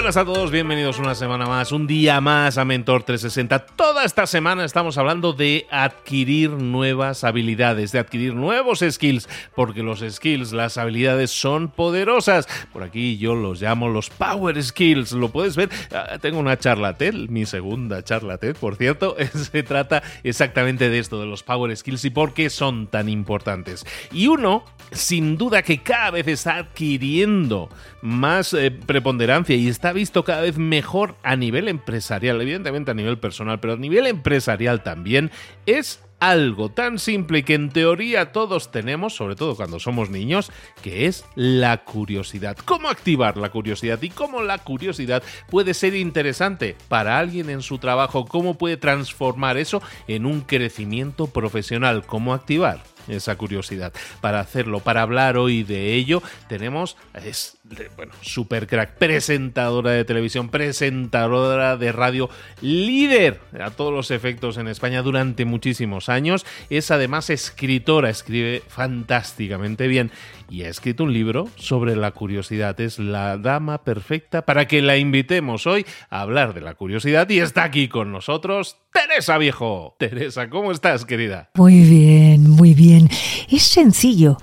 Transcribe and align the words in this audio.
Buenas 0.00 0.16
a 0.16 0.24
todos, 0.24 0.50
bienvenidos 0.50 0.98
una 0.98 1.14
semana 1.14 1.44
más, 1.44 1.72
un 1.72 1.86
día 1.86 2.22
más 2.22 2.56
a 2.56 2.64
Mentor 2.64 3.02
360. 3.02 3.66
Toda 3.76 4.06
esta 4.06 4.26
semana 4.26 4.64
estamos 4.64 4.96
hablando 4.96 5.34
de 5.34 5.66
adquirir 5.70 6.52
nuevas 6.52 7.22
habilidades, 7.22 7.92
de 7.92 7.98
adquirir 7.98 8.34
nuevos 8.34 8.82
skills, 8.88 9.28
porque 9.54 9.82
los 9.82 10.00
skills, 10.00 10.52
las 10.52 10.78
habilidades 10.78 11.30
son 11.30 11.68
poderosas. 11.68 12.48
Por 12.72 12.82
aquí 12.82 13.18
yo 13.18 13.34
los 13.34 13.60
llamo 13.60 13.90
los 13.90 14.08
power 14.08 14.62
skills, 14.62 15.12
lo 15.12 15.28
puedes 15.28 15.54
ver. 15.54 15.68
Ah, 15.92 16.16
tengo 16.18 16.38
una 16.38 16.58
charla 16.58 16.96
TED, 16.96 17.28
mi 17.28 17.44
segunda 17.44 18.02
charla 18.02 18.38
TED, 18.38 18.56
por 18.56 18.76
cierto, 18.76 19.16
se 19.34 19.62
trata 19.62 20.02
exactamente 20.22 20.88
de 20.88 20.98
esto, 20.98 21.20
de 21.20 21.26
los 21.26 21.42
power 21.42 21.76
skills 21.76 22.06
y 22.06 22.10
por 22.10 22.32
qué 22.32 22.48
son 22.48 22.86
tan 22.86 23.10
importantes. 23.10 23.84
Y 24.12 24.28
uno, 24.28 24.64
sin 24.92 25.36
duda 25.36 25.60
que 25.60 25.82
cada 25.82 26.12
vez 26.12 26.26
está 26.26 26.56
adquiriendo 26.56 27.68
más 28.00 28.54
eh, 28.54 28.70
preponderancia 28.70 29.54
y 29.54 29.68
está 29.68 29.92
visto 30.00 30.24
cada 30.24 30.40
vez 30.40 30.56
mejor 30.56 31.16
a 31.22 31.36
nivel 31.36 31.68
empresarial, 31.68 32.40
evidentemente 32.40 32.90
a 32.90 32.94
nivel 32.94 33.18
personal, 33.18 33.60
pero 33.60 33.74
a 33.74 33.76
nivel 33.76 34.06
empresarial 34.06 34.82
también, 34.82 35.30
es 35.66 36.02
algo 36.20 36.70
tan 36.70 36.98
simple 36.98 37.44
que 37.44 37.54
en 37.54 37.70
teoría 37.70 38.32
todos 38.32 38.70
tenemos, 38.70 39.14
sobre 39.14 39.36
todo 39.36 39.56
cuando 39.56 39.80
somos 39.80 40.10
niños, 40.10 40.52
que 40.82 41.06
es 41.06 41.24
la 41.34 41.84
curiosidad. 41.84 42.56
¿Cómo 42.64 42.88
activar 42.88 43.36
la 43.36 43.50
curiosidad 43.50 44.00
y 44.02 44.10
cómo 44.10 44.42
la 44.42 44.58
curiosidad 44.58 45.22
puede 45.50 45.74
ser 45.74 45.94
interesante 45.94 46.76
para 46.88 47.18
alguien 47.18 47.50
en 47.50 47.62
su 47.62 47.78
trabajo? 47.78 48.26
¿Cómo 48.26 48.58
puede 48.58 48.76
transformar 48.76 49.56
eso 49.56 49.82
en 50.06 50.26
un 50.26 50.42
crecimiento 50.42 51.26
profesional? 51.26 52.04
¿Cómo 52.06 52.34
activar? 52.34 52.80
esa 53.08 53.36
curiosidad. 53.36 53.92
Para 54.20 54.40
hacerlo, 54.40 54.80
para 54.80 55.02
hablar 55.02 55.36
hoy 55.36 55.62
de 55.62 55.94
ello, 55.94 56.22
tenemos, 56.48 56.96
es, 57.24 57.58
bueno, 57.96 58.12
super 58.20 58.66
crack, 58.66 58.94
presentadora 58.98 59.92
de 59.92 60.04
televisión, 60.04 60.48
presentadora 60.48 61.76
de 61.76 61.92
radio, 61.92 62.30
líder 62.60 63.40
a 63.60 63.70
todos 63.70 63.92
los 63.92 64.10
efectos 64.10 64.58
en 64.58 64.68
España 64.68 65.02
durante 65.02 65.44
muchísimos 65.44 66.08
años. 66.10 66.44
Es 66.68 66.90
además 66.90 67.30
escritora, 67.30 68.10
escribe 68.10 68.62
fantásticamente 68.68 69.88
bien 69.88 70.10
y 70.50 70.64
ha 70.64 70.68
escrito 70.68 71.04
un 71.04 71.12
libro 71.12 71.48
sobre 71.56 71.96
la 71.96 72.10
curiosidad. 72.10 72.78
Es 72.80 72.98
la 72.98 73.38
dama 73.38 73.84
perfecta 73.84 74.42
para 74.42 74.66
que 74.66 74.82
la 74.82 74.96
invitemos 74.96 75.66
hoy 75.66 75.86
a 76.10 76.20
hablar 76.20 76.54
de 76.54 76.60
la 76.60 76.74
curiosidad 76.74 77.28
y 77.30 77.38
está 77.38 77.62
aquí 77.62 77.88
con 77.88 78.12
nosotros 78.12 78.76
Teresa 78.92 79.38
Viejo. 79.38 79.94
Teresa, 79.98 80.50
¿cómo 80.50 80.72
estás, 80.72 81.04
querida? 81.04 81.50
Muy 81.54 81.82
bien, 81.82 82.50
muy 82.50 82.74
bien. 82.74 83.08
Es 83.48 83.62
sencillo. 83.62 84.38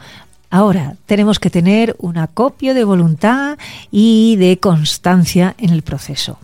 Ahora, 0.49 0.95
tenemos 1.05 1.39
que 1.39 1.49
tener 1.49 1.95
un 1.99 2.17
acopio 2.17 2.73
de 2.73 2.85
voluntad 2.85 3.57
y 3.91 4.37
de 4.37 4.59
constancia 4.59 5.55
en 5.57 5.71
el 5.71 5.81
proceso. 5.81 6.39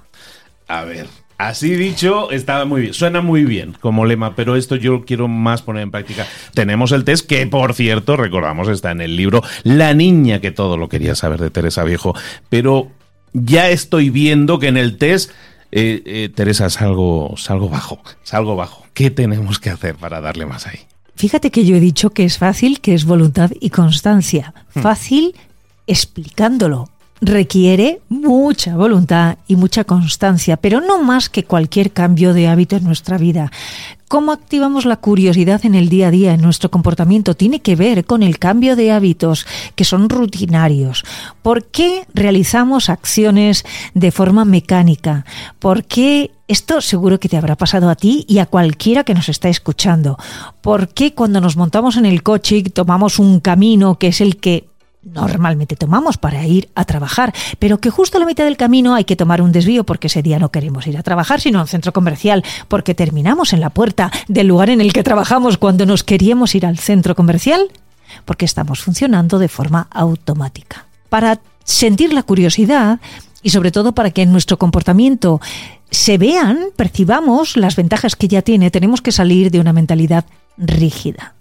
A 0.67 0.83
ver, 0.83 1.07
Así 1.37 1.75
dicho, 1.75 2.31
estaba 2.31 2.65
muy 2.65 2.81
bien. 2.81 2.93
Suena 2.93 3.21
muy 3.21 3.43
bien 3.43 3.75
como 3.79 4.05
lema, 4.05 4.35
pero 4.35 4.55
esto 4.55 4.75
yo 4.75 5.03
quiero 5.05 5.27
más 5.27 5.61
poner 5.61 5.83
en 5.83 5.91
práctica. 5.91 6.27
Tenemos 6.53 6.91
el 6.91 7.03
test 7.03 7.27
que, 7.27 7.45
por 7.47 7.73
cierto, 7.73 8.15
recordamos, 8.15 8.67
está 8.69 8.91
en 8.91 9.01
el 9.01 9.15
libro 9.15 9.41
La 9.63 9.93
niña 9.93 10.39
que 10.39 10.51
todo 10.51 10.77
lo 10.77 10.89
quería 10.89 11.15
saber 11.15 11.39
de 11.39 11.49
Teresa 11.49 11.83
Viejo. 11.83 12.15
Pero 12.49 12.91
ya 13.33 13.69
estoy 13.69 14.09
viendo 14.09 14.59
que 14.59 14.67
en 14.67 14.77
el 14.77 14.97
test, 14.97 15.31
eh, 15.71 16.01
eh, 16.05 16.29
Teresa, 16.33 16.69
salgo, 16.69 17.33
salgo 17.37 17.67
bajo, 17.69 18.01
salgo 18.23 18.55
bajo. 18.55 18.85
¿Qué 18.93 19.09
tenemos 19.09 19.59
que 19.59 19.69
hacer 19.71 19.95
para 19.95 20.21
darle 20.21 20.45
más 20.45 20.67
ahí? 20.67 20.79
Fíjate 21.15 21.51
que 21.51 21.65
yo 21.65 21.75
he 21.75 21.79
dicho 21.79 22.11
que 22.11 22.25
es 22.25 22.37
fácil, 22.37 22.79
que 22.79 22.93
es 22.93 23.05
voluntad 23.05 23.51
y 23.59 23.69
constancia. 23.69 24.53
Hmm. 24.73 24.81
Fácil 24.81 25.35
explicándolo, 25.87 26.89
requiere 27.25 28.01
mucha 28.09 28.75
voluntad 28.75 29.37
y 29.47 29.55
mucha 29.55 29.85
constancia, 29.85 30.57
pero 30.57 30.81
no 30.81 31.01
más 31.01 31.29
que 31.29 31.45
cualquier 31.45 31.91
cambio 31.91 32.33
de 32.33 32.47
hábito 32.47 32.75
en 32.75 32.83
nuestra 32.83 33.17
vida. 33.17 33.51
¿Cómo 34.09 34.31
activamos 34.31 34.85
la 34.85 34.97
curiosidad 34.97 35.65
en 35.65 35.73
el 35.73 35.89
día 35.89 36.09
a 36.09 36.11
día, 36.11 36.33
en 36.33 36.41
nuestro 36.41 36.69
comportamiento? 36.69 37.35
Tiene 37.35 37.61
que 37.61 37.75
ver 37.75 38.05
con 38.05 38.21
el 38.21 38.37
cambio 38.37 38.75
de 38.75 38.91
hábitos 38.91 39.47
que 39.75 39.85
son 39.85 40.09
rutinarios. 40.09 41.03
¿Por 41.41 41.65
qué 41.65 42.05
realizamos 42.13 42.89
acciones 42.89 43.65
de 43.95 44.11
forma 44.11 44.45
mecánica? 44.45 45.25
¿Por 45.57 45.85
qué 45.85 46.31
esto 46.47 46.81
seguro 46.81 47.19
que 47.19 47.29
te 47.29 47.37
habrá 47.37 47.55
pasado 47.55 47.89
a 47.89 47.95
ti 47.95 48.25
y 48.27 48.39
a 48.39 48.45
cualquiera 48.45 49.03
que 49.03 49.13
nos 49.13 49.29
está 49.29 49.47
escuchando. 49.49 50.17
¿Por 50.61 50.89
qué 50.89 51.13
cuando 51.13 51.39
nos 51.39 51.55
montamos 51.55 51.95
en 51.95 52.05
el 52.05 52.21
coche 52.21 52.61
tomamos 52.63 53.17
un 53.17 53.39
camino 53.39 53.97
que 53.97 54.09
es 54.09 54.21
el 54.21 54.37
que 54.37 54.67
normalmente 55.03 55.75
tomamos 55.75 56.17
para 56.17 56.45
ir 56.45 56.69
a 56.75 56.85
trabajar, 56.85 57.33
pero 57.59 57.79
que 57.79 57.89
justo 57.89 58.17
a 58.17 58.19
la 58.19 58.25
mitad 58.25 58.45
del 58.45 58.57
camino 58.57 58.95
hay 58.95 59.03
que 59.03 59.15
tomar 59.15 59.41
un 59.41 59.51
desvío 59.51 59.83
porque 59.83 60.07
ese 60.07 60.21
día 60.21 60.39
no 60.39 60.49
queremos 60.49 60.87
ir 60.87 60.97
a 60.97 61.03
trabajar, 61.03 61.41
sino 61.41 61.59
a 61.59 61.63
un 61.63 61.67
centro 61.67 61.93
comercial, 61.93 62.43
porque 62.67 62.95
terminamos 62.95 63.53
en 63.53 63.59
la 63.59 63.69
puerta 63.69 64.11
del 64.27 64.47
lugar 64.47 64.69
en 64.69 64.81
el 64.81 64.93
que 64.93 65.03
trabajamos 65.03 65.57
cuando 65.57 65.85
nos 65.85 66.03
queríamos 66.03 66.55
ir 66.55 66.65
al 66.65 66.77
centro 66.77 67.15
comercial, 67.15 67.67
porque 68.25 68.45
estamos 68.45 68.81
funcionando 68.81 69.39
de 69.39 69.47
forma 69.47 69.87
automática. 69.91 70.85
Para 71.09 71.39
sentir 71.63 72.13
la 72.13 72.23
curiosidad 72.23 72.99
y 73.41 73.49
sobre 73.49 73.71
todo 73.71 73.93
para 73.93 74.11
que 74.11 74.21
en 74.21 74.31
nuestro 74.31 74.57
comportamiento 74.57 75.41
se 75.91 76.17
vean, 76.17 76.67
percibamos 76.75 77.57
las 77.57 77.75
ventajas 77.75 78.15
que 78.15 78.27
ya 78.27 78.41
tiene, 78.41 78.71
tenemos 78.71 79.01
que 79.01 79.11
salir 79.11 79.51
de 79.51 79.59
una 79.59 79.73
mentalidad 79.73 80.25
rígida 80.57 81.33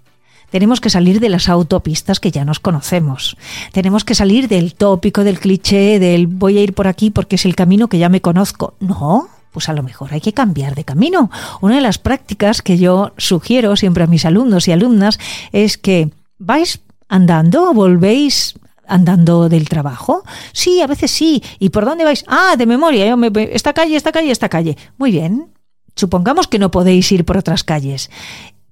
Tenemos 0.52 0.82
que 0.82 0.90
salir 0.90 1.18
de 1.18 1.30
las 1.30 1.48
autopistas 1.48 2.20
que 2.20 2.30
ya 2.30 2.44
nos 2.44 2.60
conocemos. 2.60 3.38
Tenemos 3.72 4.04
que 4.04 4.14
salir 4.14 4.48
del 4.48 4.74
tópico, 4.74 5.24
del 5.24 5.40
cliché, 5.40 5.98
del 5.98 6.26
voy 6.26 6.58
a 6.58 6.62
ir 6.62 6.74
por 6.74 6.88
aquí 6.88 7.10
porque 7.10 7.36
es 7.36 7.46
el 7.46 7.56
camino 7.56 7.88
que 7.88 7.98
ya 7.98 8.10
me 8.10 8.20
conozco. 8.20 8.74
No, 8.78 9.28
pues 9.50 9.70
a 9.70 9.72
lo 9.72 9.82
mejor 9.82 10.12
hay 10.12 10.20
que 10.20 10.34
cambiar 10.34 10.74
de 10.74 10.84
camino. 10.84 11.30
Una 11.62 11.76
de 11.76 11.80
las 11.80 11.96
prácticas 11.96 12.60
que 12.60 12.76
yo 12.76 13.14
sugiero 13.16 13.76
siempre 13.76 14.04
a 14.04 14.06
mis 14.06 14.26
alumnos 14.26 14.68
y 14.68 14.72
alumnas 14.72 15.18
es 15.52 15.78
que 15.78 16.10
vais 16.38 16.80
andando 17.08 17.70
o 17.70 17.72
volvéis 17.72 18.54
andando 18.86 19.48
del 19.48 19.70
trabajo? 19.70 20.22
Sí, 20.52 20.82
a 20.82 20.86
veces 20.86 21.10
sí. 21.10 21.42
¿Y 21.60 21.70
por 21.70 21.86
dónde 21.86 22.04
vais? 22.04 22.26
Ah, 22.28 22.56
de 22.58 22.66
memoria. 22.66 23.06
Yo 23.06 23.16
me, 23.16 23.30
esta 23.52 23.72
calle, 23.72 23.96
esta 23.96 24.12
calle, 24.12 24.30
esta 24.30 24.50
calle. 24.50 24.76
Muy 24.98 25.12
bien. 25.12 25.48
Supongamos 25.96 26.46
que 26.46 26.58
no 26.58 26.70
podéis 26.70 27.10
ir 27.10 27.24
por 27.24 27.38
otras 27.38 27.64
calles. 27.64 28.10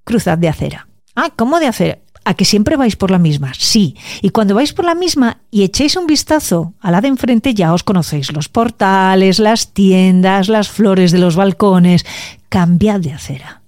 Cruzad 0.04 0.36
de 0.36 0.50
acera. 0.50 0.89
Ah, 1.22 1.30
¿cómo 1.36 1.60
de 1.60 1.66
acera? 1.66 1.98
¿A 2.24 2.32
que 2.32 2.46
siempre 2.46 2.76
vais 2.76 2.96
por 2.96 3.10
la 3.10 3.18
misma? 3.18 3.52
Sí. 3.52 3.94
Y 4.22 4.30
cuando 4.30 4.54
vais 4.54 4.72
por 4.72 4.86
la 4.86 4.94
misma 4.94 5.42
y 5.50 5.64
echéis 5.64 5.96
un 5.96 6.06
vistazo 6.06 6.72
a 6.80 6.90
la 6.90 7.02
de 7.02 7.08
enfrente, 7.08 7.52
ya 7.52 7.74
os 7.74 7.82
conocéis 7.82 8.32
los 8.32 8.48
portales, 8.48 9.38
las 9.38 9.74
tiendas, 9.74 10.48
las 10.48 10.70
flores 10.70 11.12
de 11.12 11.18
los 11.18 11.36
balcones. 11.36 12.06
Cambiad 12.48 13.00
de 13.00 13.12
acera. 13.12 13.60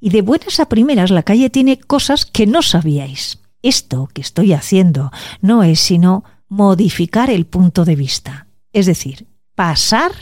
Y 0.00 0.10
de 0.10 0.20
buenas 0.20 0.60
a 0.60 0.68
primeras 0.68 1.10
la 1.10 1.22
calle 1.22 1.48
tiene 1.48 1.78
cosas 1.78 2.26
que 2.26 2.46
no 2.46 2.60
sabíais. 2.60 3.38
Esto 3.62 4.10
que 4.12 4.20
estoy 4.20 4.52
haciendo 4.52 5.10
no 5.40 5.62
es 5.62 5.80
sino 5.80 6.24
modificar 6.48 7.30
el 7.30 7.46
punto 7.46 7.86
de 7.86 7.96
vista, 7.96 8.48
es 8.74 8.84
decir, 8.84 9.26
pasar 9.54 10.12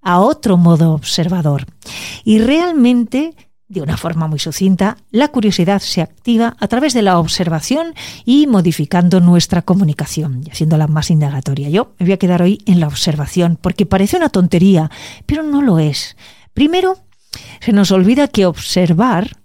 a 0.00 0.18
otro 0.18 0.56
modo 0.56 0.92
observador. 0.92 1.66
Y 2.24 2.40
realmente, 2.40 3.36
de 3.72 3.82
una 3.82 3.96
forma 3.96 4.28
muy 4.28 4.38
sucinta, 4.38 4.96
la 5.10 5.28
curiosidad 5.28 5.80
se 5.80 6.02
activa 6.02 6.56
a 6.60 6.68
través 6.68 6.94
de 6.94 7.02
la 7.02 7.18
observación 7.18 7.94
y 8.24 8.46
modificando 8.46 9.20
nuestra 9.20 9.62
comunicación 9.62 10.42
y 10.46 10.50
haciéndola 10.50 10.86
más 10.86 11.10
indagatoria. 11.10 11.68
Yo 11.68 11.94
me 11.98 12.06
voy 12.06 12.12
a 12.12 12.18
quedar 12.18 12.42
hoy 12.42 12.62
en 12.66 12.80
la 12.80 12.86
observación 12.88 13.58
porque 13.60 13.86
parece 13.86 14.16
una 14.16 14.28
tontería, 14.28 14.90
pero 15.26 15.42
no 15.42 15.62
lo 15.62 15.78
es. 15.78 16.16
Primero, 16.54 16.98
se 17.60 17.72
nos 17.72 17.90
olvida 17.90 18.28
que 18.28 18.46
observar 18.46 19.38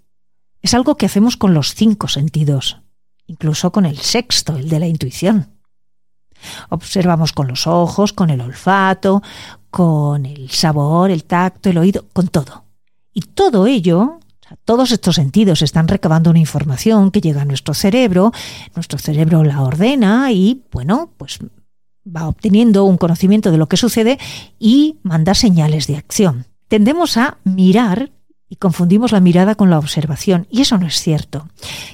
es 0.61 0.73
algo 0.73 0.97
que 0.97 1.05
hacemos 1.05 1.37
con 1.37 1.53
los 1.53 1.73
cinco 1.73 2.07
sentidos 2.07 2.81
incluso 3.27 3.71
con 3.71 3.85
el 3.85 3.97
sexto, 3.99 4.55
el 4.55 4.69
de 4.69 4.79
la 4.79 4.87
intuición. 4.87 5.53
Observamos 6.69 7.33
con 7.33 7.47
los 7.47 7.67
ojos, 7.67 8.13
con 8.13 8.29
el 8.29 8.41
olfato, 8.41 9.21
con 9.69 10.25
el 10.25 10.49
sabor, 10.49 11.11
el 11.11 11.25
tacto, 11.25 11.69
el 11.69 11.77
oído, 11.77 12.05
con 12.13 12.29
todo. 12.29 12.66
Y 13.17 13.21
todo 13.21 13.65
ello, 13.65 14.19
todos 14.63 14.91
estos 14.91 15.15
sentidos 15.15 15.63
están 15.63 15.87
recabando 15.87 16.29
una 16.29 16.37
información 16.37 17.09
que 17.09 17.19
llega 17.19 17.41
a 17.41 17.45
nuestro 17.45 17.73
cerebro, 17.73 18.31
nuestro 18.75 18.99
cerebro 18.99 19.43
la 19.43 19.63
ordena 19.63 20.31
y, 20.31 20.61
bueno, 20.71 21.09
pues 21.17 21.39
va 22.05 22.27
obteniendo 22.27 22.83
un 22.83 22.99
conocimiento 22.99 23.49
de 23.49 23.57
lo 23.57 23.67
que 23.67 23.75
sucede 23.75 24.19
y 24.59 24.99
manda 25.01 25.33
señales 25.33 25.87
de 25.87 25.97
acción. 25.97 26.45
Tendemos 26.67 27.17
a 27.17 27.39
mirar 27.43 28.11
y 28.49 28.57
confundimos 28.57 29.11
la 29.11 29.19
mirada 29.19 29.55
con 29.55 29.71
la 29.71 29.79
observación. 29.79 30.45
Y 30.51 30.61
eso 30.61 30.77
no 30.77 30.85
es 30.85 31.01
cierto. 31.01 31.49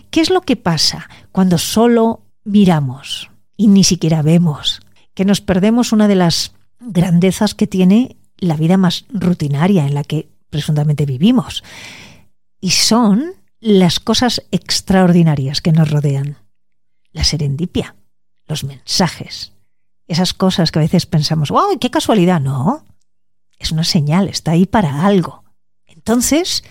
¿Qué 0.10 0.20
es 0.20 0.30
lo 0.30 0.42
que 0.42 0.58
pasa 0.58 1.08
cuando 1.32 1.58
solo 1.58 2.26
miramos 2.44 3.32
y 3.56 3.68
ni 3.68 3.86
siquiera 3.86 4.24
vemos? 4.24 4.82
Que 5.14 5.24
nos 5.24 5.40
perdemos 5.40 5.94
una 5.94 6.10
de 6.10 6.16
las 6.16 6.54
grandezas 6.82 7.56
que 7.56 7.66
tiene 7.66 8.18
la 8.40 8.58
vida 8.58 8.76
más 8.76 9.06
rutinaria 9.14 9.88
en 9.88 9.94
la 9.94 10.04
que 10.04 10.33
presuntamente 10.54 11.08
vivimos. 11.08 11.64
Y 12.62 12.70
son 12.70 13.34
las 13.60 14.00
cosas 14.00 14.44
extraordinarias 14.52 15.62
que 15.62 15.72
nos 15.72 15.90
rodean. 15.90 16.38
La 17.12 17.24
serendipia, 17.24 17.96
los 18.48 18.64
mensajes, 18.64 19.54
esas 20.08 20.36
cosas 20.36 20.72
que 20.72 20.78
a 20.78 20.84
veces 20.84 21.08
pensamos, 21.08 21.50
¡wow! 21.50 21.80
¡Qué 21.80 21.90
casualidad! 21.90 22.40
No, 22.40 22.86
es 23.58 23.72
una 23.72 23.84
señal, 23.84 24.30
está 24.30 24.52
ahí 24.52 24.68
para 24.68 25.06
algo. 25.06 25.44
Entonces, 25.88 26.64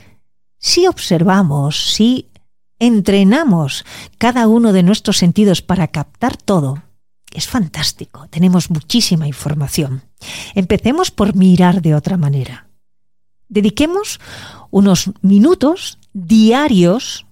si 0.59 0.87
observamos, 0.87 1.93
si 1.95 2.31
entrenamos 2.79 3.85
cada 4.17 4.47
uno 4.47 4.73
de 4.73 4.85
nuestros 4.85 5.17
sentidos 5.19 5.61
para 5.61 5.89
captar 5.89 6.37
todo, 6.37 6.85
es 7.33 7.49
fantástico, 7.49 8.29
tenemos 8.29 8.71
muchísima 8.71 9.27
información. 9.27 10.05
Empecemos 10.55 11.11
por 11.11 11.35
mirar 11.35 11.83
de 11.83 11.97
otra 11.97 12.17
manera. 12.17 12.69
Dediquemos 13.53 14.19
unos 14.71 15.11
minutos 15.21 15.99
diarios. 16.15 17.27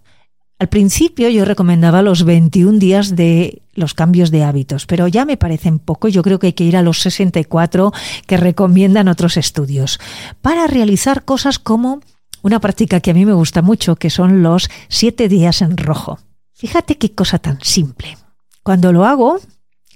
Al 0.59 0.69
principio 0.69 1.31
yo 1.31 1.47
recomendaba 1.47 2.03
los 2.03 2.25
21 2.25 2.79
días 2.79 3.17
de 3.17 3.63
los 3.73 3.95
cambios 3.95 4.31
de 4.31 4.45
hábitos, 4.45 4.85
pero 4.85 5.09
ya 5.09 5.25
me 5.25 5.39
parecen 5.39 5.79
poco. 5.79 6.09
Yo 6.09 6.23
creo 6.23 6.39
que 6.39 6.49
hay 6.49 6.53
que 6.53 6.65
ir 6.65 6.77
a 6.77 6.83
los 6.83 7.01
64 7.01 7.95
que 8.27 8.37
recomiendan 8.37 9.09
otros 9.09 9.39
estudios 9.39 9.99
para 10.43 10.67
realizar 10.67 11.25
cosas 11.25 11.59
como 11.59 12.01
una 12.43 12.61
práctica 12.61 13.01
que 13.01 13.13
a 13.13 13.15
mí 13.15 13.25
me 13.25 13.33
gusta 13.33 13.63
mucho, 13.63 13.97
que 13.97 14.11
son 14.11 14.43
los 14.43 14.69
siete 14.89 15.27
días 15.27 15.63
en 15.63 15.79
rojo. 15.79 16.19
Fíjate 16.53 16.99
qué 16.99 17.13
cosa 17.13 17.39
tan 17.39 17.61
simple. 17.63 18.19
Cuando 18.63 18.93
lo 18.93 19.07
hago, 19.07 19.41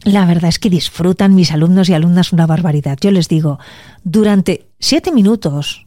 la 0.05 0.25
verdad 0.25 0.49
es 0.49 0.59
que 0.59 0.70
disfrutan 0.70 1.35
mis 1.35 1.53
alumnos 1.53 1.91
y 1.91 1.93
alumnas 1.93 2.32
una 2.32 2.47
barbaridad. 2.47 2.97
Yo 2.99 3.11
les 3.11 3.29
digo, 3.29 3.59
durante 4.05 4.70
siete 4.81 5.12
minutos 5.12 5.85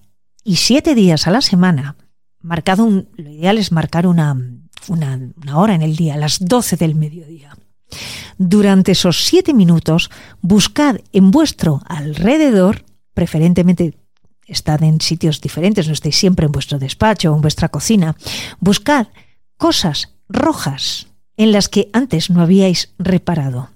y 0.48 0.56
siete 0.56 0.96
días 0.96 1.28
a 1.28 1.32
la 1.32 1.42
semana, 1.42 1.98
marcado 2.40 2.86
un, 2.86 3.10
lo 3.18 3.30
ideal 3.30 3.58
es 3.58 3.74
marcar 3.74 4.08
una, 4.08 4.34
una, 4.88 5.58
hora 5.58 5.76
en 5.76 5.82
el 5.82 5.98
día, 5.98 6.16
las 6.16 6.40
12 6.40 6.78
del 6.78 6.96
mediodía. 6.96 7.58
Durante 8.38 8.94
esos 8.94 9.26
siete 9.26 9.54
minutos, 9.54 10.10
buscad 10.40 11.00
en 11.12 11.32
vuestro 11.32 11.82
alrededor, 11.86 12.86
preferentemente 13.14 13.98
estad 14.46 14.84
en 14.84 15.02
sitios 15.02 15.42
diferentes, 15.42 15.88
no 15.88 15.94
estéis 15.94 16.16
siempre 16.16 16.46
en 16.46 16.54
vuestro 16.54 16.80
despacho 16.80 17.34
o 17.34 17.36
en 17.36 17.42
vuestra 17.42 17.68
cocina, 17.68 18.16
buscad 18.62 19.08
cosas 19.58 20.14
rojas 20.30 21.08
en 21.36 21.52
las 21.52 21.68
que 21.68 21.90
antes 21.92 22.30
no 22.30 22.42
habíais 22.42 22.94
reparado. 22.98 23.72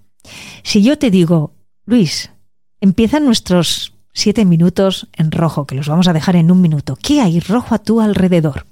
Si 0.64 0.82
yo 0.82 0.98
te 0.98 1.12
digo, 1.12 1.54
Luis, 1.86 2.32
empiezan 2.80 3.26
nuestros 3.26 3.91
siete 4.14 4.46
minutos 4.46 5.08
en 5.14 5.32
rojo, 5.32 5.66
que 5.66 5.76
los 5.76 5.88
vamos 5.88 6.08
a 6.08 6.14
dejar 6.14 6.36
en 6.36 6.52
un 6.52 6.62
minuto, 6.62 6.98
¿qué 7.02 7.22
hay 7.22 7.40
rojo 7.40 7.76
a 7.76 7.80
tu 7.80 8.02
alrededor? 8.02 8.66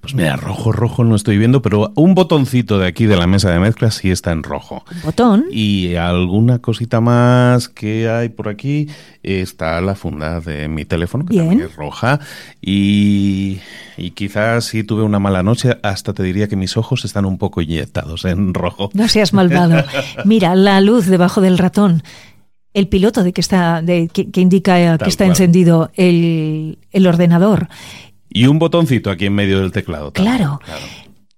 Pues 0.00 0.14
mira, 0.14 0.36
rojo, 0.36 0.72
rojo 0.72 1.04
no 1.04 1.16
estoy 1.16 1.38
viendo, 1.38 1.62
pero 1.62 1.92
un 1.94 2.14
botoncito 2.14 2.78
de 2.78 2.86
aquí 2.86 3.06
de 3.06 3.16
la 3.16 3.26
mesa 3.26 3.50
de 3.50 3.58
mezclas 3.58 3.94
sí 3.94 4.10
está 4.10 4.30
en 4.32 4.42
rojo. 4.42 4.84
¿Un 4.94 5.02
botón? 5.02 5.44
Y 5.50 5.94
alguna 5.94 6.58
cosita 6.58 7.00
más 7.00 7.68
que 7.68 8.08
hay 8.08 8.28
por 8.28 8.48
aquí 8.48 8.88
está 9.22 9.80
la 9.80 9.94
funda 9.94 10.40
de 10.40 10.68
mi 10.68 10.84
teléfono, 10.84 11.24
que 11.24 11.36
también 11.36 11.62
es 11.62 11.76
roja. 11.76 12.20
Y, 12.60 13.60
y 13.96 14.10
quizás 14.10 14.66
si 14.66 14.84
tuve 14.84 15.02
una 15.02 15.18
mala 15.18 15.42
noche, 15.42 15.78
hasta 15.82 16.12
te 16.12 16.22
diría 16.22 16.46
que 16.46 16.56
mis 16.56 16.76
ojos 16.76 17.04
están 17.04 17.24
un 17.24 17.38
poco 17.38 17.62
inyectados 17.62 18.26
en 18.26 18.52
rojo. 18.52 18.90
No 18.92 19.08
seas 19.08 19.32
malvado. 19.32 19.82
Mira, 20.24 20.54
la 20.54 20.80
luz 20.82 21.06
debajo 21.06 21.40
del 21.40 21.58
ratón 21.58 22.02
el 22.74 22.88
piloto 22.88 23.22
de 23.22 23.32
que 23.32 23.40
está 23.40 23.80
de, 23.80 24.08
que, 24.08 24.40
indica 24.40 24.98
que 24.98 25.08
está 25.08 25.24
encendido 25.24 25.90
el, 25.94 26.78
el, 26.90 27.06
ordenador 27.06 27.68
y 28.34 28.48
un 28.48 28.58
botoncito 28.58 29.10
aquí 29.10 29.26
en 29.26 29.34
medio 29.34 29.60
del 29.60 29.72
teclado. 29.72 30.12
Claro. 30.12 30.60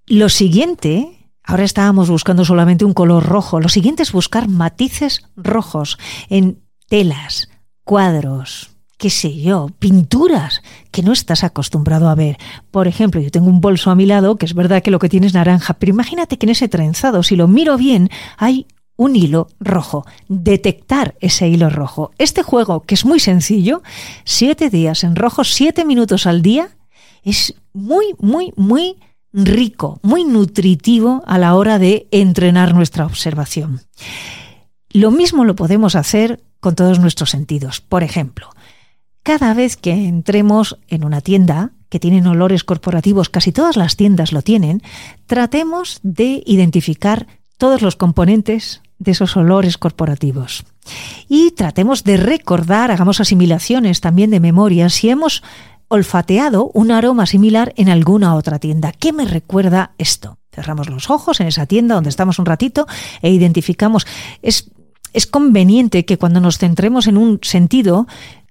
Lo 0.06 0.28
siguiente, 0.30 1.28
ahora 1.44 1.64
estábamos 1.64 2.08
buscando 2.08 2.44
solamente 2.44 2.84
un 2.84 2.94
color 2.94 3.24
rojo, 3.24 3.60
lo 3.60 3.68
siguiente 3.68 4.02
es 4.02 4.12
buscar 4.12 4.48
matices 4.48 5.28
rojos 5.36 5.98
en 6.30 6.58
telas, 6.88 7.50
cuadros, 7.84 8.70
qué 8.96 9.10
sé 9.10 9.36
yo, 9.36 9.68
pinturas 9.78 10.62
que 10.90 11.02
no 11.02 11.12
estás 11.12 11.44
acostumbrado 11.44 12.08
a 12.08 12.14
ver. 12.14 12.38
Por 12.70 12.88
ejemplo, 12.88 13.20
yo 13.20 13.30
tengo 13.30 13.48
un 13.48 13.60
bolso 13.60 13.90
a 13.90 13.94
mi 13.94 14.06
lado, 14.06 14.36
que 14.36 14.46
es 14.46 14.54
verdad 14.54 14.82
que 14.82 14.90
lo 14.90 14.98
que 14.98 15.10
tiene 15.10 15.26
es 15.26 15.34
naranja, 15.34 15.74
pero 15.74 15.90
imagínate 15.90 16.38
que 16.38 16.46
en 16.46 16.50
ese 16.50 16.68
trenzado, 16.68 17.22
si 17.22 17.36
lo 17.36 17.46
miro 17.46 17.76
bien, 17.76 18.08
hay 18.38 18.66
un 18.96 19.16
hilo 19.16 19.48
rojo. 19.60 20.04
Detectar 20.28 21.14
ese 21.20 21.48
hilo 21.48 21.70
rojo. 21.70 22.12
Este 22.18 22.42
juego, 22.42 22.82
que 22.82 22.94
es 22.94 23.04
muy 23.04 23.20
sencillo, 23.20 23.82
siete 24.24 24.70
días 24.70 25.04
en 25.04 25.16
rojo, 25.16 25.44
siete 25.44 25.84
minutos 25.84 26.26
al 26.26 26.42
día, 26.42 26.70
es 27.22 27.54
muy, 27.72 28.14
muy, 28.18 28.52
muy 28.56 28.96
rico, 29.32 30.00
muy 30.02 30.24
nutritivo 30.24 31.22
a 31.26 31.38
la 31.38 31.54
hora 31.54 31.78
de 31.78 32.08
entrenar 32.10 32.74
nuestra 32.74 33.04
observación. 33.04 33.82
Lo 34.90 35.10
mismo 35.10 35.44
lo 35.44 35.56
podemos 35.56 35.94
hacer 35.94 36.42
con 36.60 36.74
todos 36.74 36.98
nuestros 36.98 37.30
sentidos. 37.30 37.80
Por 37.80 38.02
ejemplo, 38.02 38.48
cada 39.22 39.52
vez 39.54 39.76
que 39.76 39.90
entremos 39.90 40.78
en 40.88 41.04
una 41.04 41.20
tienda 41.20 41.72
que 41.90 42.00
tienen 42.00 42.26
olores 42.26 42.64
corporativos, 42.64 43.28
casi 43.28 43.52
todas 43.52 43.76
las 43.76 43.96
tiendas 43.96 44.32
lo 44.32 44.42
tienen, 44.42 44.82
tratemos 45.26 46.00
de 46.02 46.42
identificar 46.46 47.26
todos 47.58 47.82
los 47.82 47.96
componentes 47.96 48.82
de 48.98 49.12
esos 49.12 49.36
olores 49.36 49.78
corporativos. 49.78 50.64
Y 51.28 51.50
tratemos 51.52 52.04
de 52.04 52.16
recordar, 52.16 52.90
hagamos 52.90 53.20
asimilaciones 53.20 54.00
también 54.00 54.30
de 54.30 54.40
memoria, 54.40 54.88
si 54.88 55.10
hemos 55.10 55.42
olfateado 55.88 56.70
un 56.74 56.90
aroma 56.90 57.26
similar 57.26 57.72
en 57.76 57.88
alguna 57.88 58.34
otra 58.34 58.58
tienda. 58.58 58.92
¿Qué 58.92 59.12
me 59.12 59.24
recuerda 59.24 59.92
esto? 59.98 60.38
Cerramos 60.52 60.88
los 60.88 61.10
ojos 61.10 61.40
en 61.40 61.46
esa 61.46 61.66
tienda 61.66 61.94
donde 61.94 62.10
estamos 62.10 62.38
un 62.38 62.46
ratito 62.46 62.86
e 63.22 63.30
identificamos. 63.30 64.06
Es, 64.42 64.70
es 65.12 65.26
conveniente 65.26 66.04
que 66.04 66.18
cuando 66.18 66.40
nos 66.40 66.58
centremos 66.58 67.06
en 67.06 67.16
un 67.18 67.38
sentido, 67.42 68.06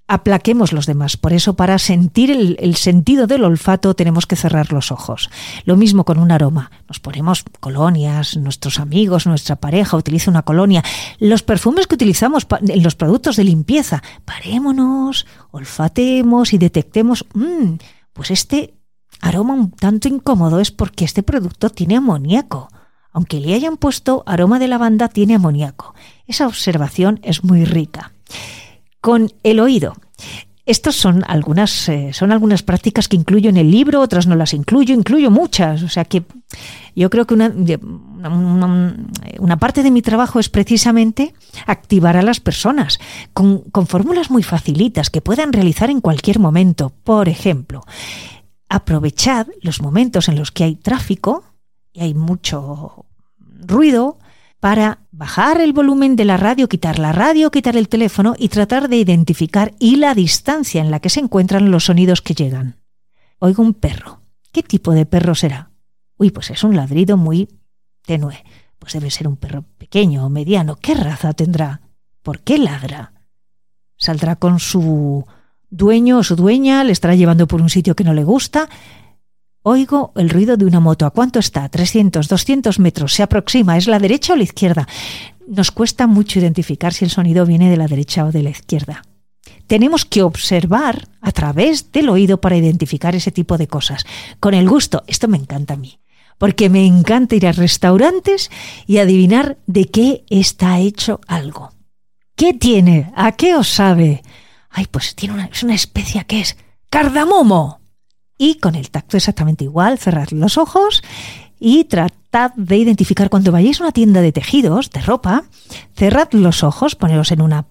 aplaquemos 0.07 0.71
los 0.71 0.85
demás. 0.85 1.17
Por 1.17 1.33
eso, 1.33 1.55
para 1.55 1.79
sentir 1.79 2.31
el, 2.31 2.75
sentido 2.75 3.27
del 3.27 3.43
olfato, 3.43 3.95
tenemos 3.95 4.25
que 4.25 4.35
cerrar 4.35 4.71
los 4.71 4.91
ojos. 4.91 5.29
Lo 5.65 5.75
mismo 5.75 6.05
con 6.05 6.19
un 6.19 6.31
aroma. 6.31 6.71
Nos 6.87 6.99
ponemos 6.99 7.43
colonias, 7.59 8.37
nuestros 8.37 8.79
amigos, 8.79 9.25
nuestra 9.25 9.55
pareja 9.55 9.97
utiliza 9.97 10.31
una 10.31 10.43
colonia. 10.43 10.83
Los 11.19 11.43
perfumes 11.43 11.87
que 11.87 11.95
utilizamos 11.95 12.45
en 12.67 12.83
los 12.83 12.95
productos 12.95 13.35
de 13.35 13.43
limpieza. 13.43 14.03
Parémonos, 14.25 15.25
olfatemos 15.51 16.53
y 16.53 16.57
detectemos. 16.57 17.25
Mmm, 17.33 17.75
pues 18.13 18.31
este 18.31 18.75
aroma 19.21 19.53
un 19.53 19.71
tanto 19.71 20.07
incómodo 20.07 20.59
es 20.59 20.71
porque 20.71 21.05
este 21.05 21.23
producto 21.23 21.69
tiene 21.69 21.97
amoníaco. 21.97 22.69
Aunque 23.11 23.39
le 23.39 23.53
hayan 23.53 23.77
puesto 23.77 24.23
aroma 24.27 24.59
de 24.59 24.67
lavanda, 24.67 25.07
tiene 25.07 25.35
amoníaco. 25.35 25.95
Esa 26.27 26.47
observación 26.47 27.19
es 27.23 27.45
muy 27.45 27.63
rica 27.63 28.11
con 29.05 29.31
el 29.43 29.59
oído. 29.59 29.93
Estas 30.65 30.95
son 30.95 31.23
algunas, 31.27 31.89
eh, 31.89 32.09
son 32.11 32.31
algunas 32.31 32.63
prácticas 32.63 33.07
que 33.07 33.15
incluyo 33.15 33.51
en 33.51 33.57
el 33.57 33.69
libro, 33.69 34.01
otras 34.01 34.25
no 34.25 34.35
las 34.35 34.55
incluyo, 34.55 34.95
incluyo 34.95 35.29
muchas. 35.29 35.83
O 35.83 35.89
sea 35.89 36.05
que 36.05 36.23
yo 36.95 37.11
creo 37.11 37.27
que 37.27 37.35
una, 37.35 37.53
una, 39.39 39.57
parte 39.57 39.83
de 39.83 39.91
mi 39.91 40.01
trabajo 40.01 40.39
es 40.39 40.49
precisamente 40.49 41.35
activar 41.67 42.17
a 42.17 42.23
las 42.23 42.39
personas 42.39 42.99
con, 43.31 43.59
con 43.69 43.85
fórmulas 43.85 44.31
muy 44.31 44.41
facilitas 44.41 45.11
que 45.11 45.21
puedan 45.21 45.53
realizar 45.53 45.91
en 45.91 46.01
cualquier 46.01 46.39
momento. 46.39 46.91
Por 47.03 47.29
ejemplo, 47.29 47.83
aprovechad 48.69 49.45
los 49.61 49.83
momentos 49.83 50.29
en 50.29 50.35
los 50.35 50.49
que 50.49 50.63
hay 50.63 50.77
tráfico 50.77 51.43
y 51.93 52.01
hay 52.01 52.15
mucho 52.15 53.05
ruido 53.67 54.17
para 54.65 54.97
bajar 55.11 55.61
el 55.61 55.73
volumen 55.73 56.15
de 56.15 56.25
la 56.25 56.37
radio, 56.37 56.67
quitar 56.67 56.97
la 56.97 57.11
radio, 57.11 57.51
quitar 57.51 57.77
el 57.77 57.87
teléfono 57.87 58.33
y 58.35 58.49
tratar 58.49 58.89
de 58.89 58.95
identificar 58.95 59.75
y 59.77 59.97
la 59.97 60.15
distancia 60.15 60.81
en 60.81 60.89
la 60.89 60.99
que 60.99 61.11
se 61.11 61.19
encuentran 61.19 61.69
los 61.69 61.85
sonidos 61.85 62.23
que 62.23 62.33
llegan. 62.33 62.77
Oigo 63.37 63.61
un 63.61 63.75
perro. 63.75 64.21
¿Qué 64.51 64.63
tipo 64.63 64.93
de 64.93 65.05
perro 65.05 65.35
será? 65.35 65.69
Uy, 66.17 66.31
pues 66.31 66.49
es 66.49 66.63
un 66.63 66.75
ladrido 66.75 67.15
muy 67.15 67.47
tenue. 68.07 68.43
Pues 68.79 68.93
debe 68.93 69.11
ser 69.11 69.27
un 69.27 69.37
perro 69.37 69.65
pequeño 69.77 70.25
o 70.25 70.31
mediano. 70.31 70.77
¿Qué 70.77 70.95
raza 70.95 71.33
tendrá? 71.33 71.81
¿Por 72.23 72.39
qué 72.39 72.57
ladra? 72.57 73.13
¿Saldrá 73.97 74.35
con 74.35 74.59
su 74.59 75.27
dueño 75.69 76.17
o 76.17 76.23
su 76.23 76.35
dueña? 76.35 76.83
¿Le 76.83 76.91
estará 76.91 77.13
llevando 77.13 77.45
por 77.47 77.61
un 77.61 77.69
sitio 77.69 77.95
que 77.95 78.03
no 78.03 78.15
le 78.15 78.23
gusta? 78.23 78.67
Oigo 79.67 80.11
el 80.15 80.29
ruido 80.29 80.57
de 80.57 80.65
una 80.65 80.79
moto. 80.79 81.07
¿A 81.07 81.09
cuánto 81.09 81.39
está? 81.39 81.67
300, 81.67 82.27
200 82.27 82.77
metros. 82.77 83.13
Se 83.13 83.23
aproxima. 83.23 83.77
¿Es 83.77 83.87
la 83.87 83.97
derecha 83.97 84.33
o 84.33 84.35
la 84.35 84.43
izquierda? 84.43 84.87
Nos 85.47 85.71
cuesta 85.71 86.05
mucho 86.05 86.37
identificar 86.37 86.93
si 86.93 87.03
el 87.03 87.09
sonido 87.09 87.47
viene 87.47 87.71
de 87.71 87.77
la 87.77 87.87
derecha 87.87 88.25
o 88.25 88.31
de 88.31 88.43
la 88.43 88.51
izquierda. 88.51 89.01
Tenemos 89.65 90.05
que 90.05 90.21
observar 90.21 91.07
a 91.19 91.31
través 91.31 91.91
del 91.91 92.09
oído 92.09 92.39
para 92.39 92.57
identificar 92.57 93.15
ese 93.15 93.31
tipo 93.31 93.57
de 93.57 93.67
cosas. 93.67 94.05
Con 94.39 94.53
el 94.53 94.69
gusto, 94.69 95.03
esto 95.07 95.27
me 95.27 95.37
encanta 95.37 95.73
a 95.73 95.77
mí, 95.77 95.99
porque 96.37 96.69
me 96.69 96.85
encanta 96.85 97.35
ir 97.35 97.47
a 97.47 97.51
restaurantes 97.51 98.51
y 98.85 98.99
adivinar 98.99 99.57
de 99.65 99.85
qué 99.85 100.25
está 100.29 100.77
hecho 100.77 101.21
algo. 101.25 101.71
¿Qué 102.35 102.53
tiene? 102.53 103.11
¿A 103.15 103.31
qué 103.31 103.55
os 103.55 103.69
sabe? 103.69 104.21
Ay, 104.69 104.85
pues 104.91 105.15
tiene 105.15 105.33
una, 105.33 105.45
es 105.45 105.63
una 105.63 105.73
especia 105.73 106.23
que 106.23 106.41
es 106.41 106.55
cardamomo. 106.91 107.79
Y 108.37 108.55
con 108.55 108.75
el 108.75 108.89
tacto 108.89 109.17
exactamente 109.17 109.63
igual, 109.63 109.97
cerrar 109.97 110.33
los 110.33 110.57
ojos 110.57 111.01
y 111.59 111.85
tratad 111.85 112.51
de 112.55 112.77
identificar 112.77 113.29
cuando 113.29 113.51
vayáis 113.51 113.79
a 113.79 113.85
una 113.85 113.91
tienda 113.91 114.21
de 114.21 114.31
tejidos, 114.31 114.89
de 114.89 115.01
ropa, 115.01 115.45
cerrad 115.95 116.27
los 116.33 116.63
ojos, 116.63 116.95
poneros 116.95 117.31
en 117.31 117.41
una 117.41 117.65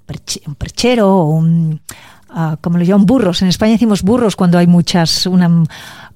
un 0.46 0.54
perchero 0.54 1.16
o 1.16 1.30
un, 1.30 1.82
uh, 2.30 2.56
como 2.60 2.78
lo 2.78 2.84
llaman, 2.84 3.06
burros. 3.06 3.42
En 3.42 3.48
España 3.48 3.72
decimos 3.72 4.02
burros 4.02 4.36
cuando 4.36 4.58
hay 4.58 4.66
muchas, 4.66 5.26
una, 5.26 5.64